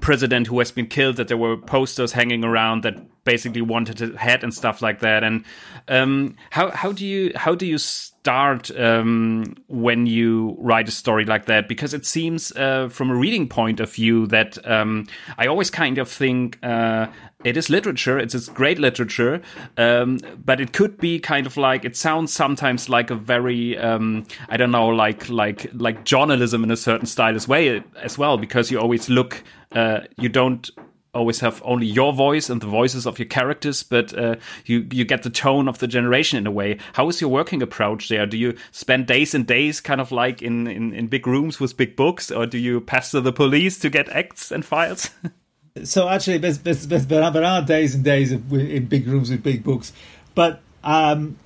[0.00, 4.16] president who has been killed that there were posters hanging around that basically wanted his
[4.16, 5.44] head and stuff like that and
[5.88, 7.78] um, how how do you how do you
[8.26, 11.68] start um, when you write a story like that?
[11.68, 15.06] Because it seems, uh, from a reading point of view, that um,
[15.38, 17.06] I always kind of think uh,
[17.44, 18.18] it is literature.
[18.18, 19.42] It's, it's great literature,
[19.76, 24.26] um, but it could be kind of like it sounds sometimes like a very um,
[24.48, 28.38] I don't know, like like like journalism in a certain style as way as well,
[28.38, 29.44] because you always look.
[29.72, 30.70] Uh, you don't
[31.16, 35.04] always have only your voice and the voices of your characters, but uh, you you
[35.04, 36.78] get the tone of the generation in a way.
[36.92, 38.26] How is your working approach there?
[38.26, 41.76] Do you spend days and days kind of like in, in, in big rooms with
[41.76, 45.10] big books, or do you pester the police to get acts and files?
[45.84, 49.42] so actually, there's, there's, there's, there are days and days of, in big rooms with
[49.42, 49.92] big books,
[50.34, 51.36] but um,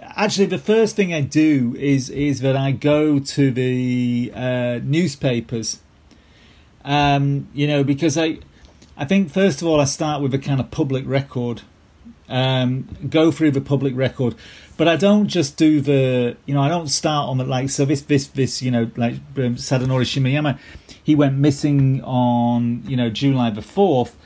[0.00, 5.80] actually the first thing I do is is that I go to the uh, newspapers.
[6.84, 8.38] Um, you know, because I
[8.98, 11.62] I think first of all, I start with a kind of public record,
[12.28, 14.34] um, go through the public record,
[14.76, 17.84] but I don't just do the, you know, I don't start on the like so
[17.84, 20.58] this this this you know like um, Sadanori Shimoyama,
[21.02, 24.16] he went missing on you know July the fourth.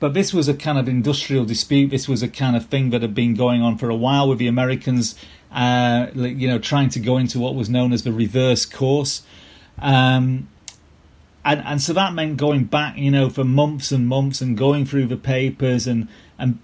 [0.00, 1.90] But this was a kind of industrial dispute.
[1.90, 4.38] This was a kind of thing that had been going on for a while with
[4.38, 5.14] the Americans,
[5.52, 9.22] uh, you know, trying to go into what was known as the reverse course.
[9.78, 10.48] Um,
[11.44, 14.86] and and so that meant going back, you know, for months and months and going
[14.86, 16.58] through the papers and and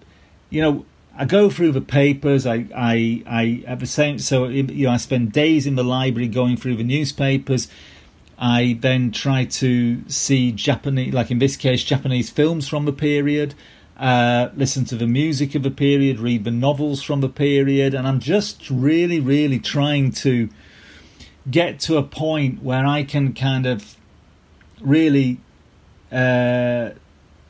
[0.51, 0.85] you know
[1.17, 2.47] I go through the papers.
[2.47, 6.29] I I I at the same so you know I spend days in the library
[6.29, 7.69] going through the newspapers.
[8.39, 13.55] I then try to see Japanese, like in this case, Japanese films from the period.
[13.99, 18.07] Uh, listen to the music of the period, read the novels from the period, and
[18.07, 20.49] I'm just really, really trying to
[21.51, 23.98] get to a point where I can kind of
[24.81, 25.39] really
[26.13, 26.91] uh,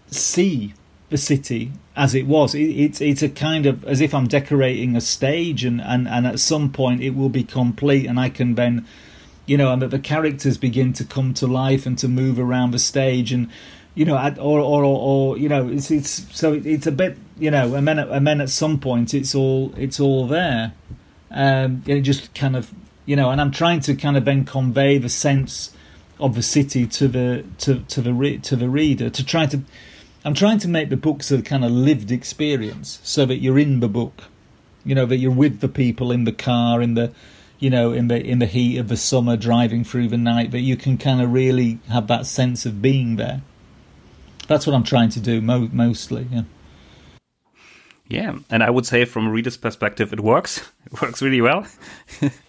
[0.08, 0.74] see
[1.10, 2.54] the city as it was.
[2.54, 6.26] It, it's it's a kind of as if I'm decorating a stage, and, and, and
[6.26, 8.86] at some point it will be complete, and I can then,
[9.46, 12.72] you know, and that the characters begin to come to life and to move around
[12.72, 13.48] the stage, and
[13.94, 17.50] you know, or or or, or you know, it's it's so it's a bit, you
[17.50, 20.72] know, and then and then at some point it's all it's all there,
[21.30, 22.72] um, and it just kind of,
[23.06, 25.72] you know, and I'm trying to kind of then convey the sense
[26.20, 29.62] of the city to the to to the re- to the reader to try to
[30.24, 33.80] I'm trying to make the books a kind of lived experience so that you're in
[33.80, 34.24] the book
[34.84, 37.12] you know that you're with the people in the car in the
[37.58, 40.60] you know in the in the heat of the summer driving through the night that
[40.60, 43.42] you can kind of really have that sense of being there.
[44.46, 46.42] That's what I'm trying to do mo- mostly yeah.
[48.06, 50.68] Yeah and I would say from a reader's perspective it works.
[50.86, 51.66] It works really well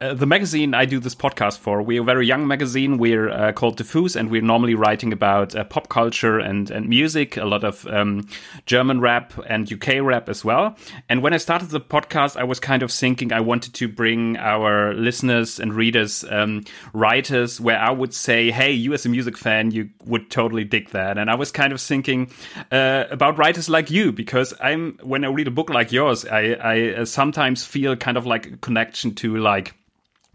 [0.00, 2.98] Uh, the magazine I do this podcast for, we're a very young magazine.
[2.98, 7.36] We're uh, called Diffus, and we're normally writing about uh, pop culture and, and music,
[7.36, 8.28] a lot of um,
[8.64, 10.76] German rap and UK rap as well.
[11.08, 14.36] And when I started the podcast, I was kind of thinking I wanted to bring
[14.36, 19.36] our listeners and readers um, writers where I would say, hey, you as a music
[19.36, 21.18] fan, you would totally dig that.
[21.18, 22.30] And I was kind of thinking
[22.70, 26.52] uh, about writers like you, because I'm when I read a book like yours, I,
[26.52, 29.74] I uh, sometimes feel kind of like a connection to like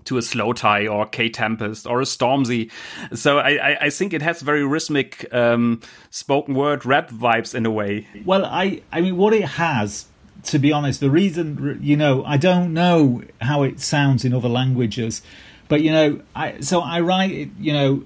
[0.06, 2.72] to a Slowthai or Kae Tempest or a Stormzy.
[3.14, 7.72] So I, I, think it has very rhythmic um, spoken word rap vibes in a
[7.72, 8.08] way.
[8.26, 10.06] Well, I, I mean, what it has,
[10.46, 14.50] to be honest, the reason, you know, I don't know how it sounds in other
[14.50, 15.22] languages,
[15.68, 18.04] but, you know, I, so I write it, you know,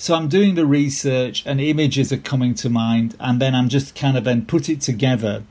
[0.00, 3.94] so I'm doing the research and images are coming to mind, and then I'm just
[3.94, 5.44] kind of then put it together.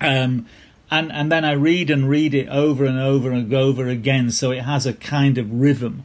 [0.00, 0.46] Um,
[0.90, 4.50] and and then I read and read it over and over and over again, so
[4.50, 6.04] it has a kind of rhythm.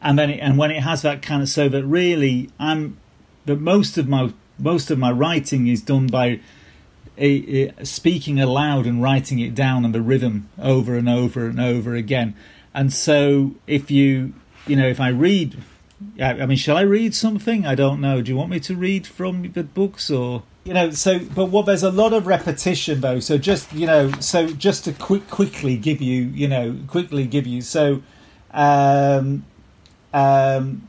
[0.00, 2.98] And then it, and when it has that kind of so that really I'm
[3.46, 6.40] that most of my most of my writing is done by
[7.18, 11.60] eh, eh, speaking aloud and writing it down and the rhythm over and over and
[11.60, 12.34] over again.
[12.74, 14.32] And so if you,
[14.66, 15.58] you know, if I read,
[16.20, 17.66] I mean, shall I read something?
[17.66, 18.22] I don't know.
[18.22, 20.42] Do you want me to read from the books or?
[20.64, 23.18] You know, so but what there's a lot of repetition though.
[23.18, 27.48] So just you know, so just to quick quickly give you, you know, quickly give
[27.48, 27.62] you.
[27.62, 28.02] So,
[28.52, 29.44] um,
[30.14, 30.86] um,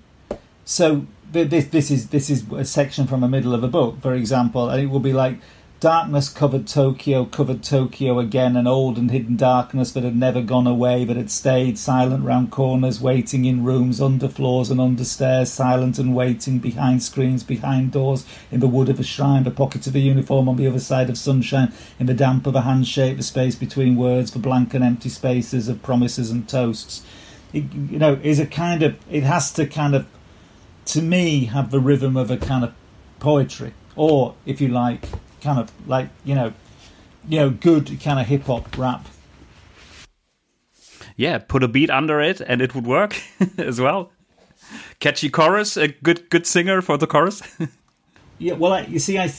[0.63, 4.13] so this this is this is a section from the middle of a book, for
[4.13, 5.39] example, and it will be like
[5.83, 10.65] darkness covered Tokyo, covered Tokyo again, an old and hidden darkness that had never gone
[10.65, 15.51] away, but had stayed silent round corners, waiting in rooms, under floors and under stairs,
[15.51, 19.85] silent and waiting behind screens, behind doors, in the wood of a shrine, the pocket
[19.85, 23.17] of a uniform on the other side of sunshine, in the damp of a handshake,
[23.17, 27.05] the space between words, the blank and empty spaces of promises and toasts.
[27.51, 30.07] It, you know, is a kind of it has to kind of
[30.85, 32.73] to me have the rhythm of a kind of
[33.19, 35.09] poetry, or if you like,
[35.43, 36.53] kind of like you know,
[37.27, 39.05] you know, good kind of hip hop rap.
[41.15, 43.15] Yeah, put a beat under it, and it would work
[43.57, 44.11] as well.
[44.99, 47.41] Catchy chorus, a good good singer for the chorus.
[48.39, 49.31] yeah, well, I, you see, I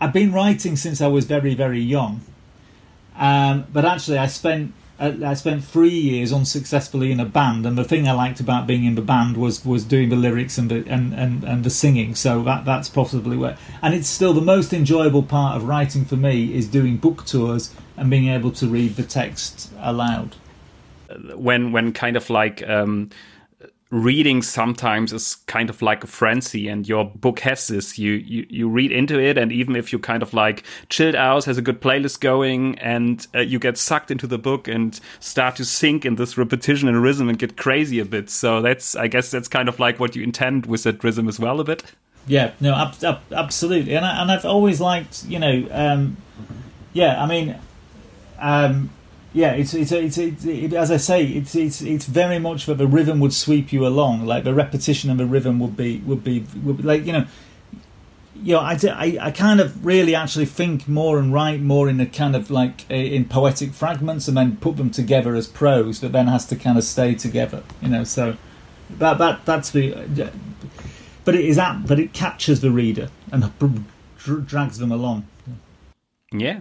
[0.00, 2.20] I've been writing since I was very very young,
[3.16, 7.84] um, but actually, I spent I spent three years unsuccessfully in a band, and the
[7.84, 10.84] thing I liked about being in the band was was doing the lyrics and the
[10.88, 12.14] and, and, and the singing.
[12.14, 16.16] So that that's possibly where, and it's still the most enjoyable part of writing for
[16.16, 20.36] me is doing book tours and being able to read the text aloud.
[21.34, 22.66] When when kind of like.
[22.68, 23.10] Um
[23.94, 27.96] reading sometimes is kind of like a frenzy and your book has this.
[27.96, 31.44] You, you you read into it and even if you kind of like chilled out
[31.44, 35.54] has a good playlist going and uh, you get sucked into the book and start
[35.56, 38.30] to sink in this repetition and rhythm and get crazy a bit.
[38.30, 41.38] So that's i guess that's kind of like what you intend with that rhythm as
[41.38, 41.84] well a bit.
[42.26, 43.94] Yeah no ab ab absolutely.
[43.94, 46.16] And, I, and i've always liked you know um,
[46.92, 47.56] yeah i mean
[48.40, 48.90] um,
[49.34, 52.78] yeah, it's it's it's, it's it, as I say, it's it's it's very much that
[52.78, 56.22] the rhythm would sweep you along, like the repetition of the rhythm would be would
[56.22, 57.26] be, would be like you know,
[58.36, 61.98] you know, I, I, I kind of really actually think more and write more in
[61.98, 66.12] a kind of like in poetic fragments and then put them together as prose that
[66.12, 68.04] then has to kind of stay together, you know.
[68.04, 68.36] So
[68.98, 70.30] that that that's the,
[71.24, 73.50] but it is that, but it captures the reader and
[74.46, 75.26] drags them along.
[76.30, 76.60] Yeah,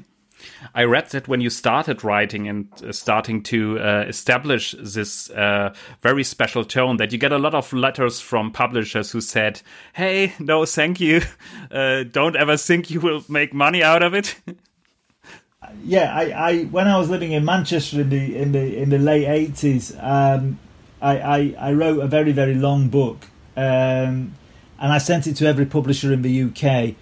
[0.74, 5.74] I read that when you started writing and uh, starting to uh, establish this uh,
[6.02, 9.62] very special tone, that you get a lot of letters from publishers who said,
[9.94, 11.22] "Hey, no, thank you.
[11.72, 14.36] Uh, don't ever think you will make money out of it."
[15.84, 19.00] yeah, I, I, when I was living in Manchester in the in the in the
[19.00, 20.60] late eighties, um,
[21.02, 23.26] I, I, I wrote a very very long book,
[23.58, 24.36] um,
[24.80, 26.96] and I sent it to every publisher in the UK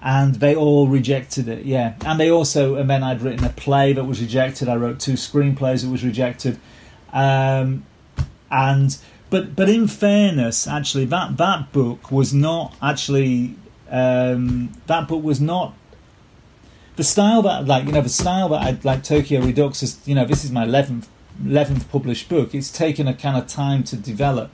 [0.00, 1.64] and they all rejected it.
[1.64, 4.68] Yeah, and they also, and then I'd written a play that was rejected.
[4.68, 6.58] I wrote two screenplays that was rejected,
[7.12, 7.84] um,
[8.50, 8.96] and
[9.30, 13.56] but but in fairness, actually, that that book was not actually
[13.90, 15.74] um, that book was not
[16.96, 20.14] the style that like you know the style that I like Tokyo Redux is you
[20.14, 21.08] know this is my eleventh
[21.44, 22.54] eleventh published book.
[22.54, 24.50] It's taken a kind of time to develop.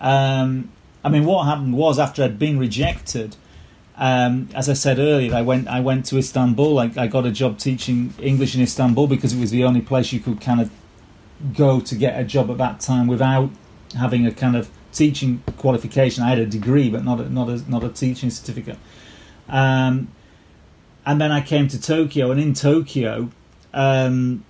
[0.00, 0.72] Um,
[1.04, 3.36] I mean, what happened was after I'd been rejected
[3.98, 6.78] um, as I said earlier, I went I went to Istanbul.
[6.78, 10.12] I, I, got a job teaching English in Istanbul because it was the only place
[10.12, 10.70] you could kind of
[11.54, 13.50] go to get a job at that time without
[13.96, 16.24] having a kind of teaching qualification.
[16.24, 18.78] I had a degree, but not a, not a not a teaching certificate.
[19.48, 20.08] Um,
[21.06, 23.30] and then I came to Tokyo, and in Tokyo,
[23.72, 24.44] um,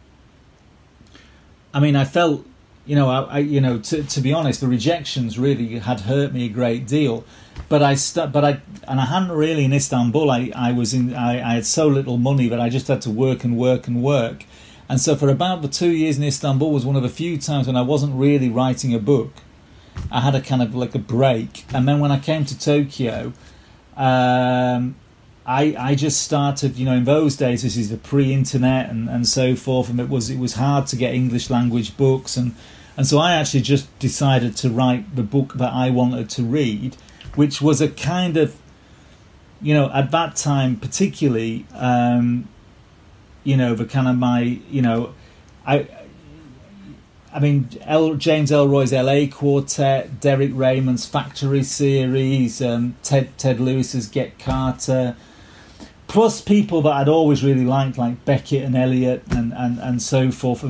[1.75, 2.47] I mean, I felt,
[2.87, 6.33] you know, I, I you know, to, to be honest, the rejections really had hurt
[6.33, 7.25] me a great deal
[7.69, 10.31] but I st- but I and I hadn't really in Istanbul.
[10.31, 13.11] I, I was in I, I had so little money that I just had to
[13.11, 14.45] work and work and work.
[14.89, 17.67] And so for about the two years in Istanbul was one of the few times
[17.67, 19.33] when I wasn't really writing a book.
[20.13, 23.33] I had a kind of like a break, and then when I came to Tokyo,
[23.97, 24.95] um,
[25.47, 26.77] I I just started.
[26.77, 30.11] You know, in those days, this is the pre-internet and, and so forth, and it
[30.11, 32.55] was it was hard to get English language books, and
[32.97, 36.97] and so I actually just decided to write the book that I wanted to read
[37.37, 38.57] which was a kind of,
[39.63, 42.49] you know, at that time particularly, um,
[43.45, 45.15] you know, the kind of my, you know,
[45.65, 45.89] I.
[47.33, 54.09] I mean, L, James Ellroy's LA Quartet, Derek Raymond's Factory series, um, Ted Ted Lewis's
[54.09, 55.17] Get Carter,
[56.07, 60.31] plus people that I'd always really liked, like Beckett and Elliot and, and, and so
[60.31, 60.65] forth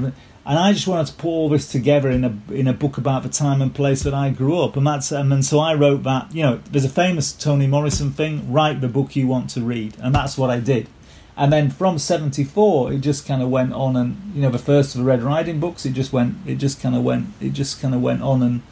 [0.46, 3.24] and I just wanted to put all this together in a in a book about
[3.24, 6.32] the time and place that I grew up, and that's and so I wrote that.
[6.32, 9.96] You know, there's a famous Toni Morrison thing: write the book you want to read,
[9.98, 10.88] and that's what I did.
[11.36, 14.94] And then from '74, it just kind of went on, and you know, the first
[14.94, 17.82] of the Red Riding books, it just went, it just kind of went, it just
[17.82, 18.62] kind of went on and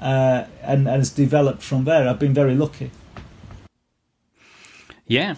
[0.00, 2.08] uh, and, and has developed from there.
[2.08, 2.90] I've been very lucky.
[5.06, 5.36] Yeah,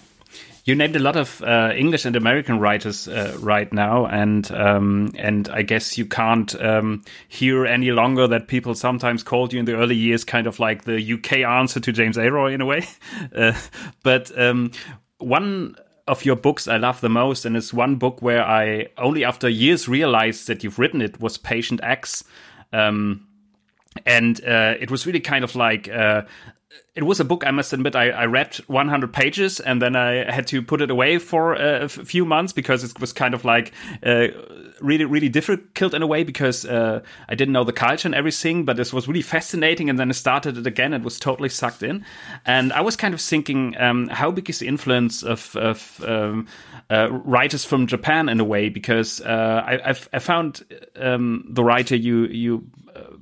[0.67, 5.13] you named a lot of uh, English and American writers uh, right now, and um,
[5.17, 9.65] and I guess you can't um, hear any longer that people sometimes called you in
[9.65, 12.87] the early years kind of like the UK answer to James Ellroy in a way.
[13.35, 13.53] Uh,
[14.03, 14.71] but um,
[15.19, 19.25] one of your books I love the most, and it's one book where I only
[19.25, 22.25] after years realized that you've written it was Patient X.
[22.73, 23.27] Um,
[24.05, 26.23] and uh, it was really kind of like uh,
[26.95, 30.31] it was a book I must admit I, I, read 100 pages and then I
[30.31, 33.73] had to put it away for a few months because it was kind of like
[34.03, 34.29] uh,
[34.81, 38.65] really really difficult in a way because uh, I didn't know the culture and everything
[38.65, 40.93] but this was really fascinating and then I started it again.
[40.93, 42.05] And was totally sucked in.
[42.45, 46.49] And I was kind of thinking um, how big is the influence of, of um,
[46.91, 48.69] uh, writers from Japan in a way?
[48.69, 50.65] Because uh, I, I found
[50.97, 52.67] um, the writer you you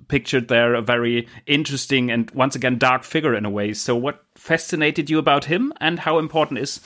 [0.09, 3.73] pictured there a very interesting and once again dark figure in a way.
[3.73, 6.81] So, what fascinated you about him, and how important is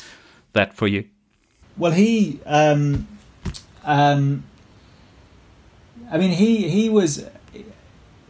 [0.53, 1.05] that for you?
[1.77, 3.07] Well, he, um,
[3.85, 4.45] um,
[6.11, 7.25] I mean, he he was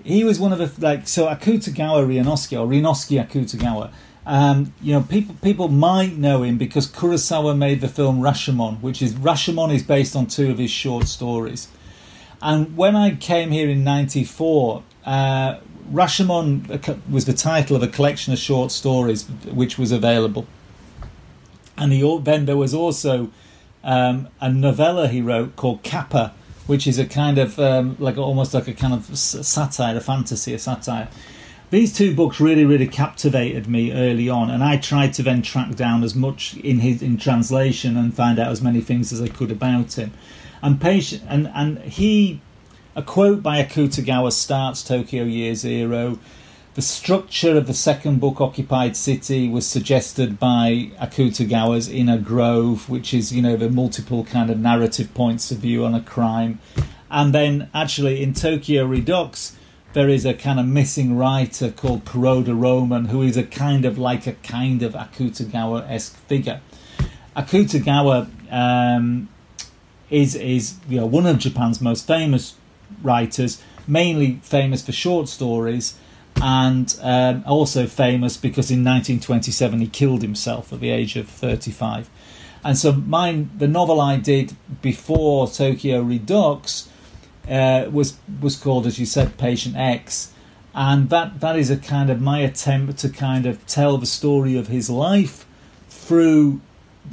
[0.04, 3.90] he was one of the like so Akutagawa Ryunosuke or Ryunosuke Akutagawa.
[4.26, 9.00] Um, you know, people people might know him because Kurosawa made the film Rashomon, which
[9.00, 11.68] is Rashomon is based on two of his short stories.
[12.40, 15.58] And when I came here in '94, uh,
[15.92, 20.46] Rashomon was the title of a collection of short stories which was available.
[21.76, 23.30] And he, then there was also
[23.82, 26.34] um, a novella he wrote called Kappa,
[26.66, 30.52] which is a kind of um, like almost like a kind of satire, a fantasy,
[30.52, 31.08] a satire.
[31.70, 35.74] These two books really, really captivated me early on, and I tried to then track
[35.74, 39.28] down as much in his in translation and find out as many things as I
[39.28, 40.12] could about him.
[40.62, 42.40] And patient, and and he
[42.98, 46.18] a quote by Akutagawa starts Tokyo Year Zero.
[46.74, 52.88] The structure of the second book, Occupied City, was suggested by Akutagawa's In a Grove,
[52.88, 56.58] which is, you know, the multiple kind of narrative points of view on a crime.
[57.10, 59.56] And then, actually, in Tokyo Redux,
[59.92, 63.96] there is a kind of missing writer called Kuroda Roman, who is a kind of
[63.96, 66.60] like a kind of Akutagawa esque figure.
[67.36, 69.28] Akutagawa um,
[70.10, 72.54] is is you know one of Japan's most famous
[73.02, 75.98] writers, mainly famous for short stories,
[76.40, 82.08] and um, also famous because in 1927 he killed himself at the age of 35.
[82.64, 86.88] And so mine, the novel I did before Tokyo Redux
[87.48, 90.32] uh, was was called, as you said, Patient X,
[90.74, 94.56] and that that is a kind of my attempt to kind of tell the story
[94.56, 95.46] of his life
[95.88, 96.60] through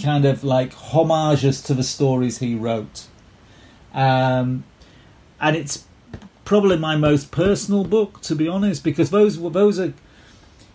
[0.02, 3.08] kind of like homages to the stories he wrote.
[3.94, 4.64] Um,
[5.40, 5.86] and it's
[6.44, 9.94] probably my most personal book, to be honest, because those those are,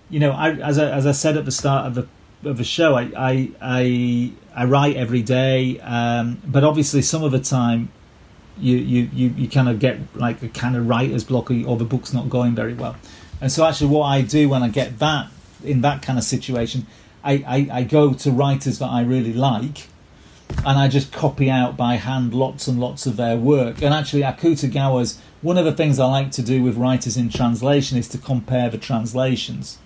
[0.08, 2.08] you know, I, as I, as I said at the start of the
[2.48, 7.32] of the show, I I I, I write every day, um, but obviously some of
[7.32, 7.90] the time.
[8.58, 11.84] You, you, you, you kind of get like a kind of writer's block or the
[11.86, 12.94] book's not going very well.
[13.40, 15.30] And so actually what I do when I get that
[15.64, 16.86] in that kind of situation,
[17.22, 19.88] I, I, I go to writers that I really like
[20.58, 23.82] and I just copy out by hand lots and lots of their work.
[23.82, 27.96] And actually, Akutagawa's one of the things I like to do with writers in translation
[27.96, 29.78] is to compare the translations.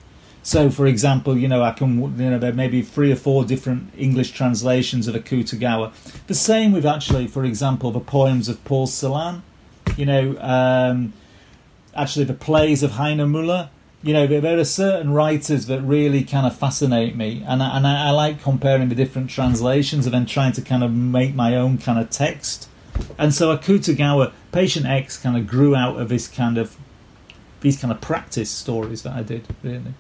[0.43, 3.45] So, for example, you know, I can, you know, there may be three or four
[3.45, 5.93] different English translations of Akutagawa.
[6.27, 9.43] The same with actually, for example, the poems of Paul Celan.
[9.97, 11.13] You know, um,
[11.95, 13.69] actually, the plays of Heiner Müller
[14.05, 17.87] you know, there, are certain writers that really kind of fascinate me, and I, and
[17.87, 21.57] I, I, like comparing the different translations and then trying to kind of make my
[21.57, 22.69] own kind of text.
[23.19, 26.77] And so Akutagawa, Patient X, kind of grew out of this kind of
[27.63, 29.95] these kind of practice stories that I did, really.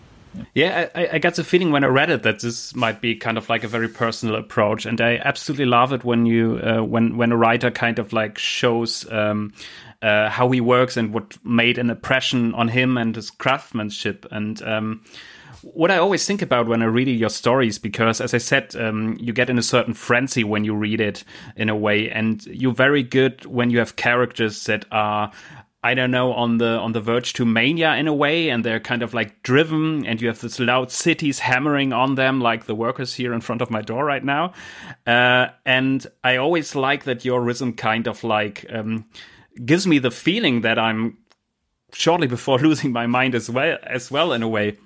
[0.54, 3.38] Yeah, I, I got the feeling when I read it that this might be kind
[3.38, 7.16] of like a very personal approach, and I absolutely love it when you uh, when
[7.16, 9.52] when a writer kind of like shows um,
[10.04, 14.26] uh, how he works and what made an impression on him and his craftsmanship.
[14.30, 15.02] And um,
[15.62, 19.16] what I always think about when I read your stories, because as I said, um,
[19.18, 21.24] you get in a certain frenzy when you read it
[21.56, 25.32] in a way, and you're very good when you have characters that are.
[25.86, 28.80] I don't know, on the on the verge to mania in a way, and they're
[28.80, 32.74] kind of like driven, and you have this loud cities hammering on them, like the
[32.74, 34.54] workers here in front of my door right now.
[35.06, 39.04] Uh, and I always like that your rhythm kind of like um,
[39.64, 41.18] gives me the feeling that I'm
[41.92, 44.78] shortly before losing my mind as well as well in a way.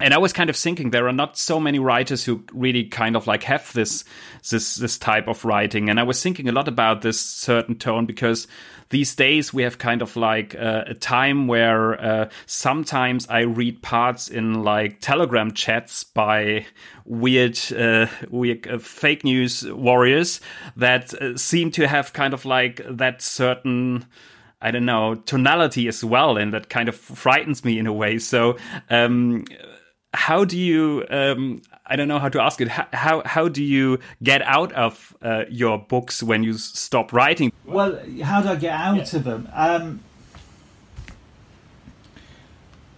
[0.00, 3.14] And I was kind of thinking there are not so many writers who really kind
[3.14, 4.04] of like have this
[4.50, 8.06] this this type of writing, and I was thinking a lot about this certain tone
[8.06, 8.48] because
[8.92, 13.82] these days we have kind of like uh, a time where uh, sometimes I read
[13.82, 16.66] parts in like Telegram chats by
[17.06, 20.40] weird uh, weird uh, fake news warriors
[20.76, 24.06] that uh, seem to have kind of like that certain.
[24.60, 28.18] I don't know tonality as well, and that kind of frightens me in a way.
[28.18, 28.58] So,
[28.90, 29.44] um,
[30.14, 32.68] how do you um, I don't know how to ask it.
[32.68, 37.52] How how, do you get out of uh, your books when you stop writing?
[37.64, 39.18] Well, how do I get out yeah.
[39.18, 39.48] of them?
[39.52, 40.00] Um,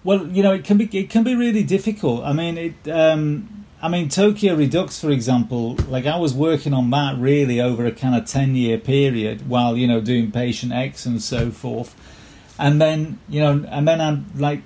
[0.04, 2.24] well, you know, it can be it can be really difficult.
[2.24, 2.88] I mean, it.
[2.88, 5.76] Um, I mean, Tokyo Redux, for example.
[5.88, 9.76] Like I was working on that really over a kind of ten year period, while
[9.76, 11.94] you know doing Patient X and so forth.
[12.58, 14.62] And then you know, and then I'm like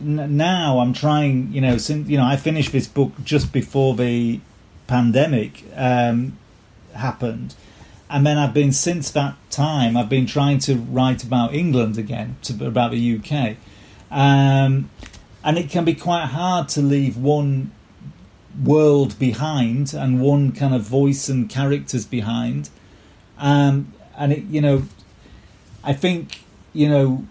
[0.00, 4.40] now I'm trying, you know, since you know I finished this book just before the
[4.86, 6.36] pandemic um,
[6.94, 7.54] happened,
[8.10, 12.36] and then I've been since that time I've been trying to write about England again,
[12.42, 13.56] to, about the UK,
[14.10, 14.90] um,
[15.42, 17.70] and it can be quite hard to leave one
[18.62, 22.68] world behind and one kind of voice and characters behind,
[23.38, 24.82] um, and it, you know,
[25.82, 26.40] I think
[26.72, 27.26] you know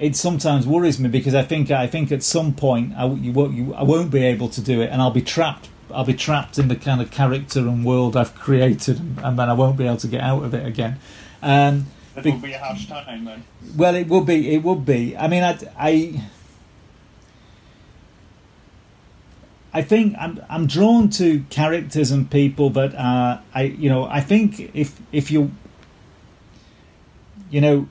[0.00, 3.54] it sometimes worries me because I think I think at some point I, you won't,
[3.54, 5.68] you, I won't be able to do it, and I'll be trapped.
[5.92, 9.52] I'll be trapped in the kind of character and world I've created, and, then I
[9.52, 10.98] won't be able to get out of it again.
[11.42, 11.86] Um,
[12.16, 13.44] it will be a harsh time then.
[13.76, 14.54] Well, it would be.
[14.54, 15.16] It would be.
[15.16, 16.24] I mean, I, I,
[19.74, 23.42] I think I'm I'm drawn to characters and people that are.
[23.54, 25.50] I you know I think if if you
[27.50, 27.88] you know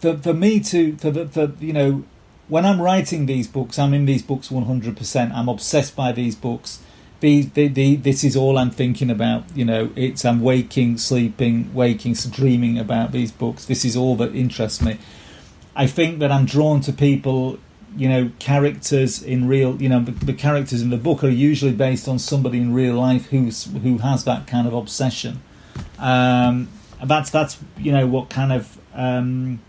[0.00, 2.04] for for me to for the for you know
[2.48, 5.34] when I'm writing these books, I'm in these books 100%.
[5.34, 6.80] I'm obsessed by these books.
[7.20, 9.44] The, the, the, this is all I'm thinking about.
[9.54, 13.64] You know, it's I'm waking, sleeping, waking, dreaming about these books.
[13.64, 14.98] This is all that interests me.
[15.74, 17.58] I think that I'm drawn to people.
[17.96, 19.80] You know, characters in real.
[19.80, 23.26] You know, the characters in the book are usually based on somebody in real life
[23.26, 25.42] who's who has that kind of obsession.
[25.98, 26.68] Um,
[27.02, 29.60] that's that's you know what kind of um,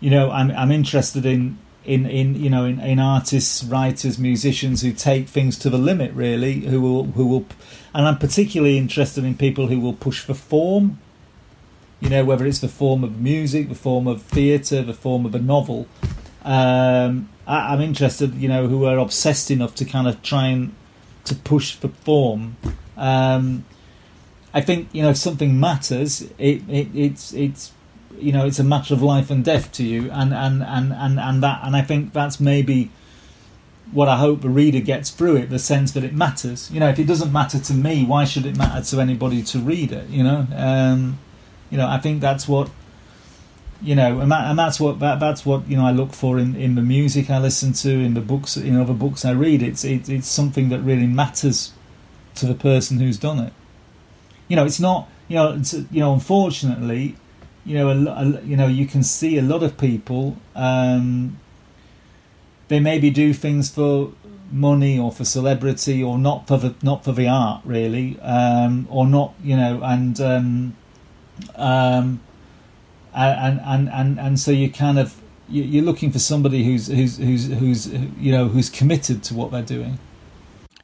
[0.00, 4.82] you know, I'm I'm interested in in, in you know in, in artists, writers, musicians
[4.82, 6.12] who take things to the limit.
[6.12, 7.46] Really, who will who will,
[7.94, 11.00] and I'm particularly interested in people who will push for form.
[12.00, 15.34] You know, whether it's the form of music, the form of theatre, the form of
[15.34, 15.88] a novel.
[16.44, 20.74] Um, I, am interested, you know, who are obsessed enough to kind of try and
[21.24, 22.56] to push for form.
[22.96, 23.64] Um,
[24.54, 27.72] I think you know if something matters, it, it it's it's
[28.20, 31.18] you know it's a matter of life and death to you and and and and,
[31.18, 32.90] and that and i think that's maybe
[33.92, 36.70] what i hope the reader gets through it the sense that it matters.
[36.70, 39.58] You know if it doesn't matter to me why should it matter to anybody to
[39.58, 40.46] read it you know?
[40.54, 41.18] Um,
[41.70, 42.70] you know i think that's what
[43.80, 46.38] you know and, that, and that's what that, that's what you know i look for
[46.38, 49.62] in, in the music i listen to in the books in other books i read.
[49.62, 51.72] It's it, it's something that really matters
[52.38, 53.52] to the person who's done it.
[54.48, 57.16] You know it's not you know it's, you know unfortunately
[57.68, 60.38] you know, a, a, you know, you can see a lot of people.
[60.54, 61.38] Um,
[62.68, 64.12] they maybe do things for
[64.50, 69.06] money or for celebrity or not for the not for the art really, um, or
[69.06, 70.76] not, you know, and um,
[71.56, 72.20] um,
[73.14, 77.48] and and and and so you kind of you're looking for somebody who's who's who's
[77.48, 79.98] who's you know who's committed to what they're doing.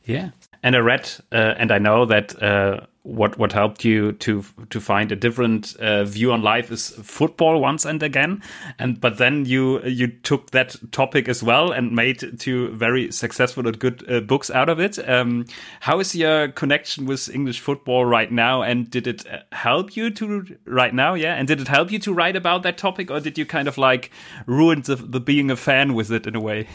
[0.04, 0.30] Yeah,
[0.62, 2.42] and I read uh, and I know that.
[2.42, 6.88] Uh what what helped you to to find a different uh, view on life is
[7.02, 8.42] football once and again.
[8.78, 13.66] And but then you you took that topic as well and made two very successful
[13.66, 14.98] and good uh, books out of it.
[15.06, 15.44] Um,
[15.80, 18.62] how is your connection with english football right now?
[18.62, 21.12] And did it uh, help you to right now?
[21.12, 21.34] Yeah.
[21.34, 23.76] And did it help you to write about that topic or did you kind of
[23.76, 24.10] like
[24.46, 26.68] ruin the, the being a fan with it in a way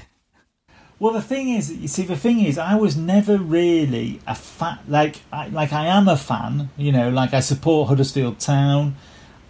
[1.00, 4.80] well, the thing is, you see, the thing is, I was never really a fan.
[4.88, 6.70] Like, I, like I am a fan.
[6.76, 8.98] You know, like I support Huddersfield Town.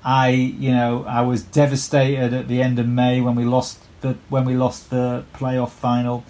[0.03, 4.15] I, you know, I was devastated at the end of May when we lost the
[4.29, 6.23] when we lost the playoff final.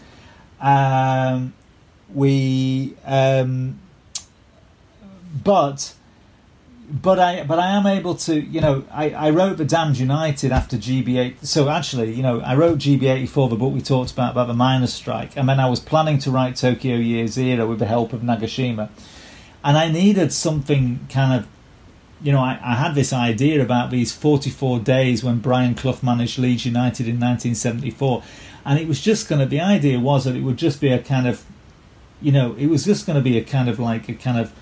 [0.62, 1.54] Um,
[2.14, 3.80] we, um,
[5.44, 5.94] but
[6.90, 10.52] but I but I am able to you know I, I wrote the Damned United
[10.52, 14.48] after GB8 so actually you know I wrote GB84 the book we talked about about
[14.48, 15.38] the miners strike.
[15.38, 18.90] And then I was planning to write Tokyo Year Zero with the help of Nagashima.
[19.64, 21.48] And I needed something kind of
[22.22, 26.38] you know I, I had this idea about these 44 days when Brian Clough managed
[26.38, 28.24] Leeds United in 1974
[28.66, 29.46] and it was just going to.
[29.46, 31.44] The idea was that it would just be a kind of,
[32.22, 34.54] you know, it was just going to be a kind of like a kind of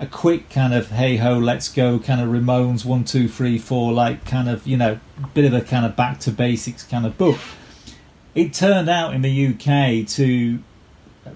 [0.00, 3.92] a quick kind of hey ho, let's go kind of Ramones one two three four
[3.92, 4.98] like kind of you know
[5.34, 7.38] bit of a kind of back to basics kind of book.
[8.34, 10.58] It turned out in the UK to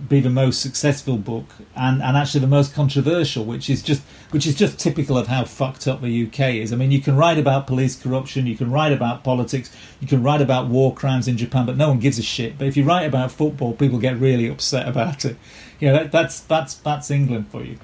[0.08, 1.46] be the most successful book
[1.76, 5.44] and, and actually the most controversial, which is just which is just typical of how
[5.44, 6.72] fucked up the UK is.
[6.72, 10.22] I mean, you can write about police corruption, you can write about politics, you can
[10.22, 12.58] write about war crimes in Japan, but no one gives a shit.
[12.58, 15.36] But if you write about football, people get really upset about it.
[15.78, 17.78] You know, that, that's that's that's England for you.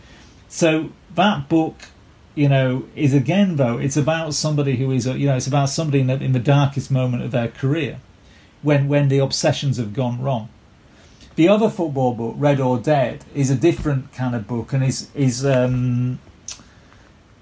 [0.52, 1.76] So that book,
[2.34, 6.00] you know, is again though it's about somebody who is, you know, it's about somebody
[6.00, 8.00] in the, in the darkest moment of their career,
[8.60, 10.50] when when the obsessions have gone wrong.
[11.36, 15.08] The other football book, Red or Dead, is a different kind of book and is
[15.14, 16.18] is um,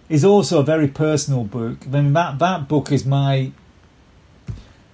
[0.08, 1.78] is also a very personal book.
[1.86, 3.50] I mean that that book is my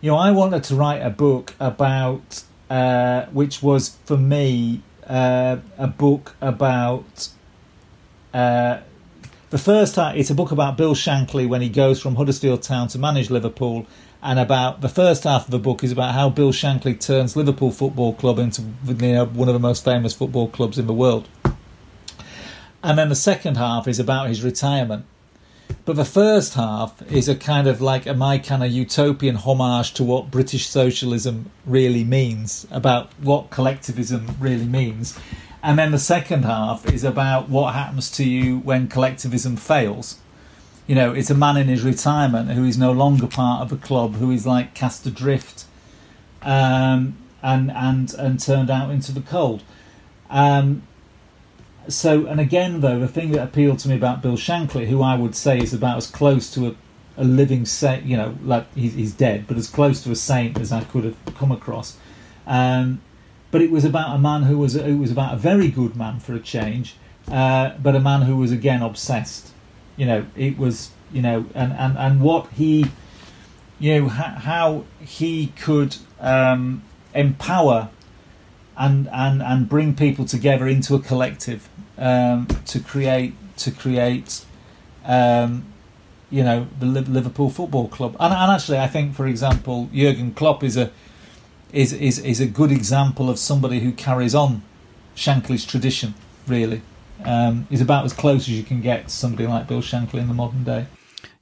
[0.01, 5.59] you know, I wanted to write a book about uh, which was for me uh,
[5.77, 7.29] a book about
[8.37, 8.83] uh,
[9.49, 12.87] the first half, it's a book about Bill Shankly when he goes from Huddersfield Town
[12.89, 13.87] to manage Liverpool,
[14.23, 17.71] and about the first half of the book is about how Bill Shankly turns Liverpool
[17.71, 21.29] Football Club into you know, one of the most famous football clubs in the world.
[22.83, 25.07] And then the second half is about his retirement.
[25.87, 29.95] But the first half is a kind of like a my kind of utopian homage
[29.95, 35.19] to what British socialism really means, about what collectivism really means.
[35.67, 40.21] And then the second half is about what happens to you when collectivism fails.
[40.87, 43.77] You know, it's a man in his retirement who is no longer part of a
[43.77, 45.65] club, who is like cast adrift,
[46.43, 49.65] um, and and and turned out into the cold.
[50.31, 50.83] Um,
[51.89, 55.17] so, and again, though, the thing that appealed to me about Bill Shankly, who I
[55.17, 56.75] would say is about as close to a,
[57.17, 60.61] a living saint, you know, like he's, he's, dead, but as close to a saint
[60.61, 61.97] as I could have come across,
[62.47, 63.01] um,
[63.57, 66.21] but it was about a man who was it was about a very good man
[66.21, 66.95] for a change,
[67.33, 69.51] uh, but a man who was again obsessed.
[69.97, 72.85] You know, it was you know, and and and what he,
[73.79, 76.83] you know, ha- how he could um,
[77.15, 77.89] empower
[78.77, 84.45] and and and bring people together into a collective um, to create to create.
[85.03, 85.73] Um,
[86.29, 90.63] you know the Liverpool Football Club, and, and actually, I think, for example, Jurgen Klopp
[90.63, 90.91] is a
[91.73, 94.63] is, is, is a good example of somebody who carries on
[95.15, 96.15] Shankly's tradition,
[96.47, 96.83] really.
[97.25, 100.29] Um, is about as close as you can get to somebody like Bill Shankly in
[100.29, 100.87] the modern day.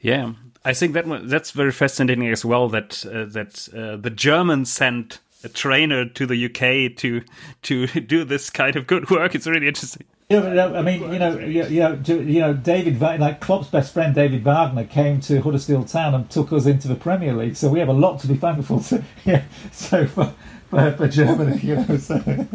[0.01, 2.69] Yeah, I think that that's very fascinating as well.
[2.69, 7.23] That uh, that uh, the Germans sent a trainer to the UK to
[7.63, 9.35] to do this kind of good work.
[9.35, 10.07] It's really interesting.
[10.31, 14.15] Yeah, I mean, you know, you, you know, you know, David, like Klopp's best friend,
[14.15, 17.57] David Wagner, came to Huddersfield Town and took us into the Premier League.
[17.57, 19.05] So we have a lot to be thankful to.
[19.25, 20.35] Yeah, so for
[20.71, 21.97] for, for Germany, you know.
[21.99, 22.47] So.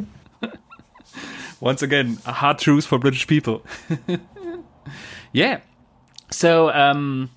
[1.59, 3.63] Once again, a hard truth for British people.
[5.32, 5.59] yeah.
[6.32, 7.30] So, um,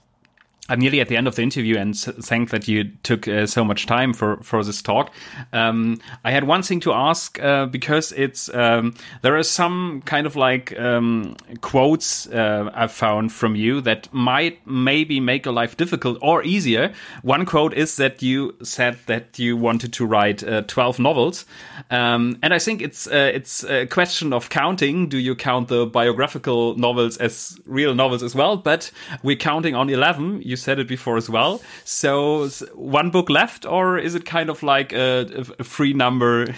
[0.72, 3.62] I'm nearly at the end of the interview and thank that you took uh, so
[3.62, 5.12] much time for, for this talk.
[5.52, 10.26] Um, I had one thing to ask uh, because it's um, there are some kind
[10.26, 15.76] of like um, quotes uh, I've found from you that might maybe make your life
[15.76, 16.94] difficult or easier.
[17.20, 21.44] One quote is that you said that you wanted to write uh, 12 novels,
[21.90, 25.10] um, and I think it's uh, it's a question of counting.
[25.10, 28.56] Do you count the biographical novels as real novels as well?
[28.56, 28.90] But
[29.22, 30.40] we're counting on 11.
[30.42, 31.60] You said it before as well.
[31.84, 36.54] So one book left, or is it kind of like a, a free number?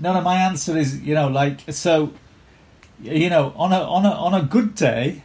[0.00, 0.20] No, no.
[0.20, 2.12] My answer is, you know, like so.
[3.02, 5.22] You know, on a on a on a good day,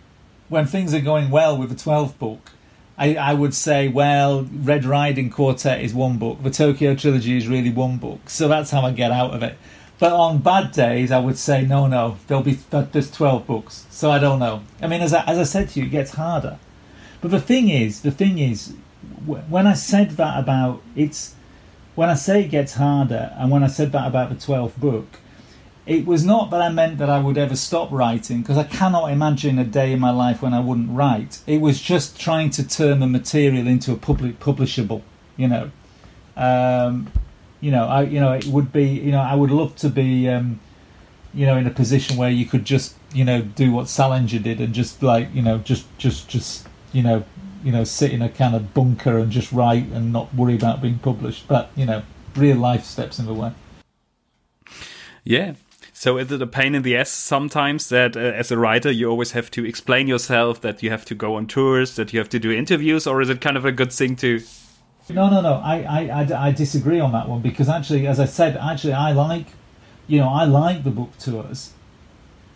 [0.50, 2.52] when things are going well with the twelfth book,
[2.98, 6.44] I, I would say, well, Red Riding Quartet is one book.
[6.44, 8.30] The Tokyo Trilogy is really one book.
[8.30, 9.58] So that's how I get out of it.
[9.98, 13.86] But on bad days, I would say, no, no, there'll be there's 12 books.
[13.90, 14.64] So I don't know.
[14.82, 16.58] I mean, as I, as I said to you, it gets harder.
[17.22, 18.74] But the thing is, the thing is,
[19.26, 21.36] when I said that about it's,
[21.96, 25.08] when I say it gets harder, and when I said that about the twelfth book,
[25.86, 29.12] it was not that I meant that I would ever stop writing, because I cannot
[29.12, 31.42] imagine a day in my life when I wouldn't write.
[31.48, 35.02] It was just trying to turn the material into a public publishable,
[35.38, 35.72] you know.
[36.36, 37.12] Um,
[37.60, 40.28] you know, I, you know, it would be, you know, I would love to be,
[40.28, 40.60] um,
[41.34, 44.60] you know, in a position where you could just, you know, do what Salinger did
[44.60, 47.24] and just like, you know, just, just, just you know,
[47.64, 50.82] you know, sit in a kind of bunker and just write and not worry about
[50.82, 51.48] being published.
[51.48, 52.04] But you know,
[52.36, 53.54] real life steps in the way.
[55.24, 55.54] Yeah.
[55.94, 59.08] So is it a pain in the ass sometimes that uh, as a writer you
[59.08, 62.30] always have to explain yourself, that you have to go on tours, that you have
[62.30, 64.42] to do interviews, or is it kind of a good thing to?
[65.10, 65.62] No, no, no.
[65.64, 69.12] I, I, I, I disagree on that one because actually, as I said, actually, I
[69.12, 69.46] like,
[70.08, 71.74] you know, I like the book tours.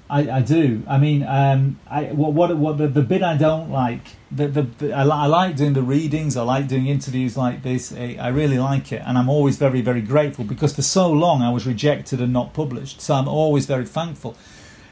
[0.10, 0.84] I, I do.
[0.88, 4.02] I mean, um, I what what what the, the bit I don't like.
[4.32, 6.38] The, the, the I, I, like doing the readings.
[6.38, 7.92] I like doing interviews like this.
[7.92, 11.42] I, I, really like it, and I'm always very very grateful because for so long
[11.42, 13.02] I was rejected and not published.
[13.02, 14.36] So I'm always very thankful.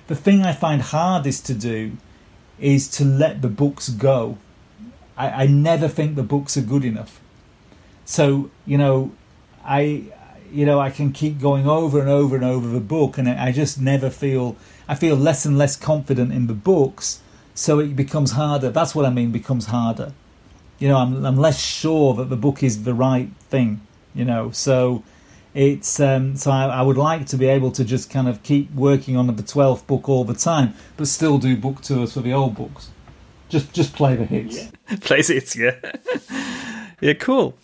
[0.08, 1.92] The thing I find hardest to do
[2.60, 4.38] is to let the books go.
[5.16, 7.22] I, I never think the books are good enough.
[8.04, 9.12] So you know,
[9.64, 10.12] I
[10.54, 13.52] you know I can keep going over and over and over the book, and I
[13.52, 14.56] just never feel
[14.88, 17.22] I feel less and less confident in the books,
[17.56, 18.70] so it becomes harder.
[18.70, 20.14] That's what I mean, becomes harder.
[20.80, 23.82] You know, I'm, I'm less sure that the book is the right thing,
[24.14, 25.04] you know, so
[25.54, 28.74] it's um, so I, I, would like to be able to just kind of keep
[28.74, 32.34] working on the 12th book all the time, but still do book tours for the
[32.34, 32.90] old books.
[33.50, 34.58] Just just play the hits.
[34.58, 34.98] Yeah.
[35.02, 35.76] play hits, yeah.
[37.02, 37.56] yeah, cool.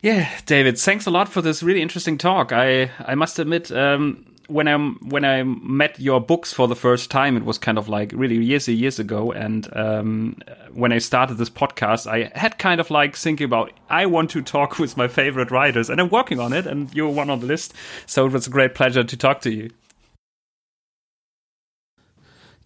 [0.00, 2.52] Yeah, David, thanks a lot for this really interesting talk.
[2.52, 7.10] I I must admit, um, when I when I met your books for the first
[7.10, 9.32] time, it was kind of like really years and years ago.
[9.32, 10.36] And um,
[10.72, 14.42] when I started this podcast, I had kind of like thinking about I want to
[14.42, 16.66] talk with my favorite writers, and I'm working on it.
[16.66, 17.74] And you're one on the list,
[18.06, 19.70] so it was a great pleasure to talk to you.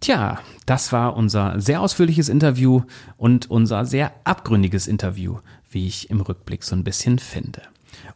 [0.03, 2.83] Tja, das war unser sehr ausführliches Interview
[3.17, 5.39] und unser sehr abgründiges Interview,
[5.73, 7.63] wie ich im Rückblick so ein bisschen finde.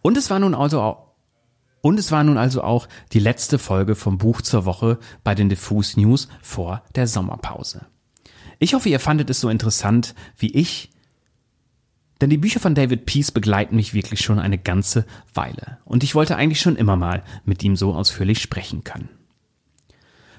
[0.03, 1.07] Und es war nun also auch
[1.83, 5.49] und es war nun also auch die letzte Folge vom Buch zur Woche bei den
[5.49, 7.87] Diffus News vor der Sommerpause.
[8.59, 10.91] Ich hoffe, ihr fandet es so interessant wie ich,
[12.21, 16.15] denn die Bücher von David Peace begleiten mich wirklich schon eine ganze Weile und ich
[16.17, 19.11] wollte eigentlich schon immer mal mit ihm so ausführlich sprechen können.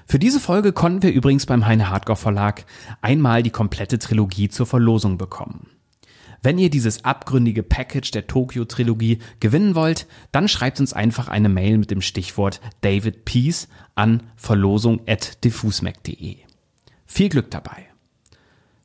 [0.04, 2.64] Für diese Folge konnten wir übrigens beim Heine Hardcore Verlag
[3.00, 5.68] einmal die komplette Trilogie zur Verlosung bekommen.
[6.42, 11.78] Wenn ihr dieses abgründige Package der Tokyo-Trilogie gewinnen wollt, dann schreibt uns einfach eine Mail
[11.78, 16.36] mit dem Stichwort David Peace an verlosung.diffusmac.de.
[17.06, 17.86] Viel Glück dabei.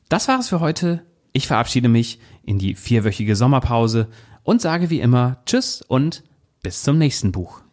[0.08, 1.04] Das war es für heute.
[1.32, 4.08] Ich verabschiede mich in die vierwöchige Sommerpause
[4.42, 6.22] und sage wie immer Tschüss und
[6.62, 7.63] bis zum nächsten Buch.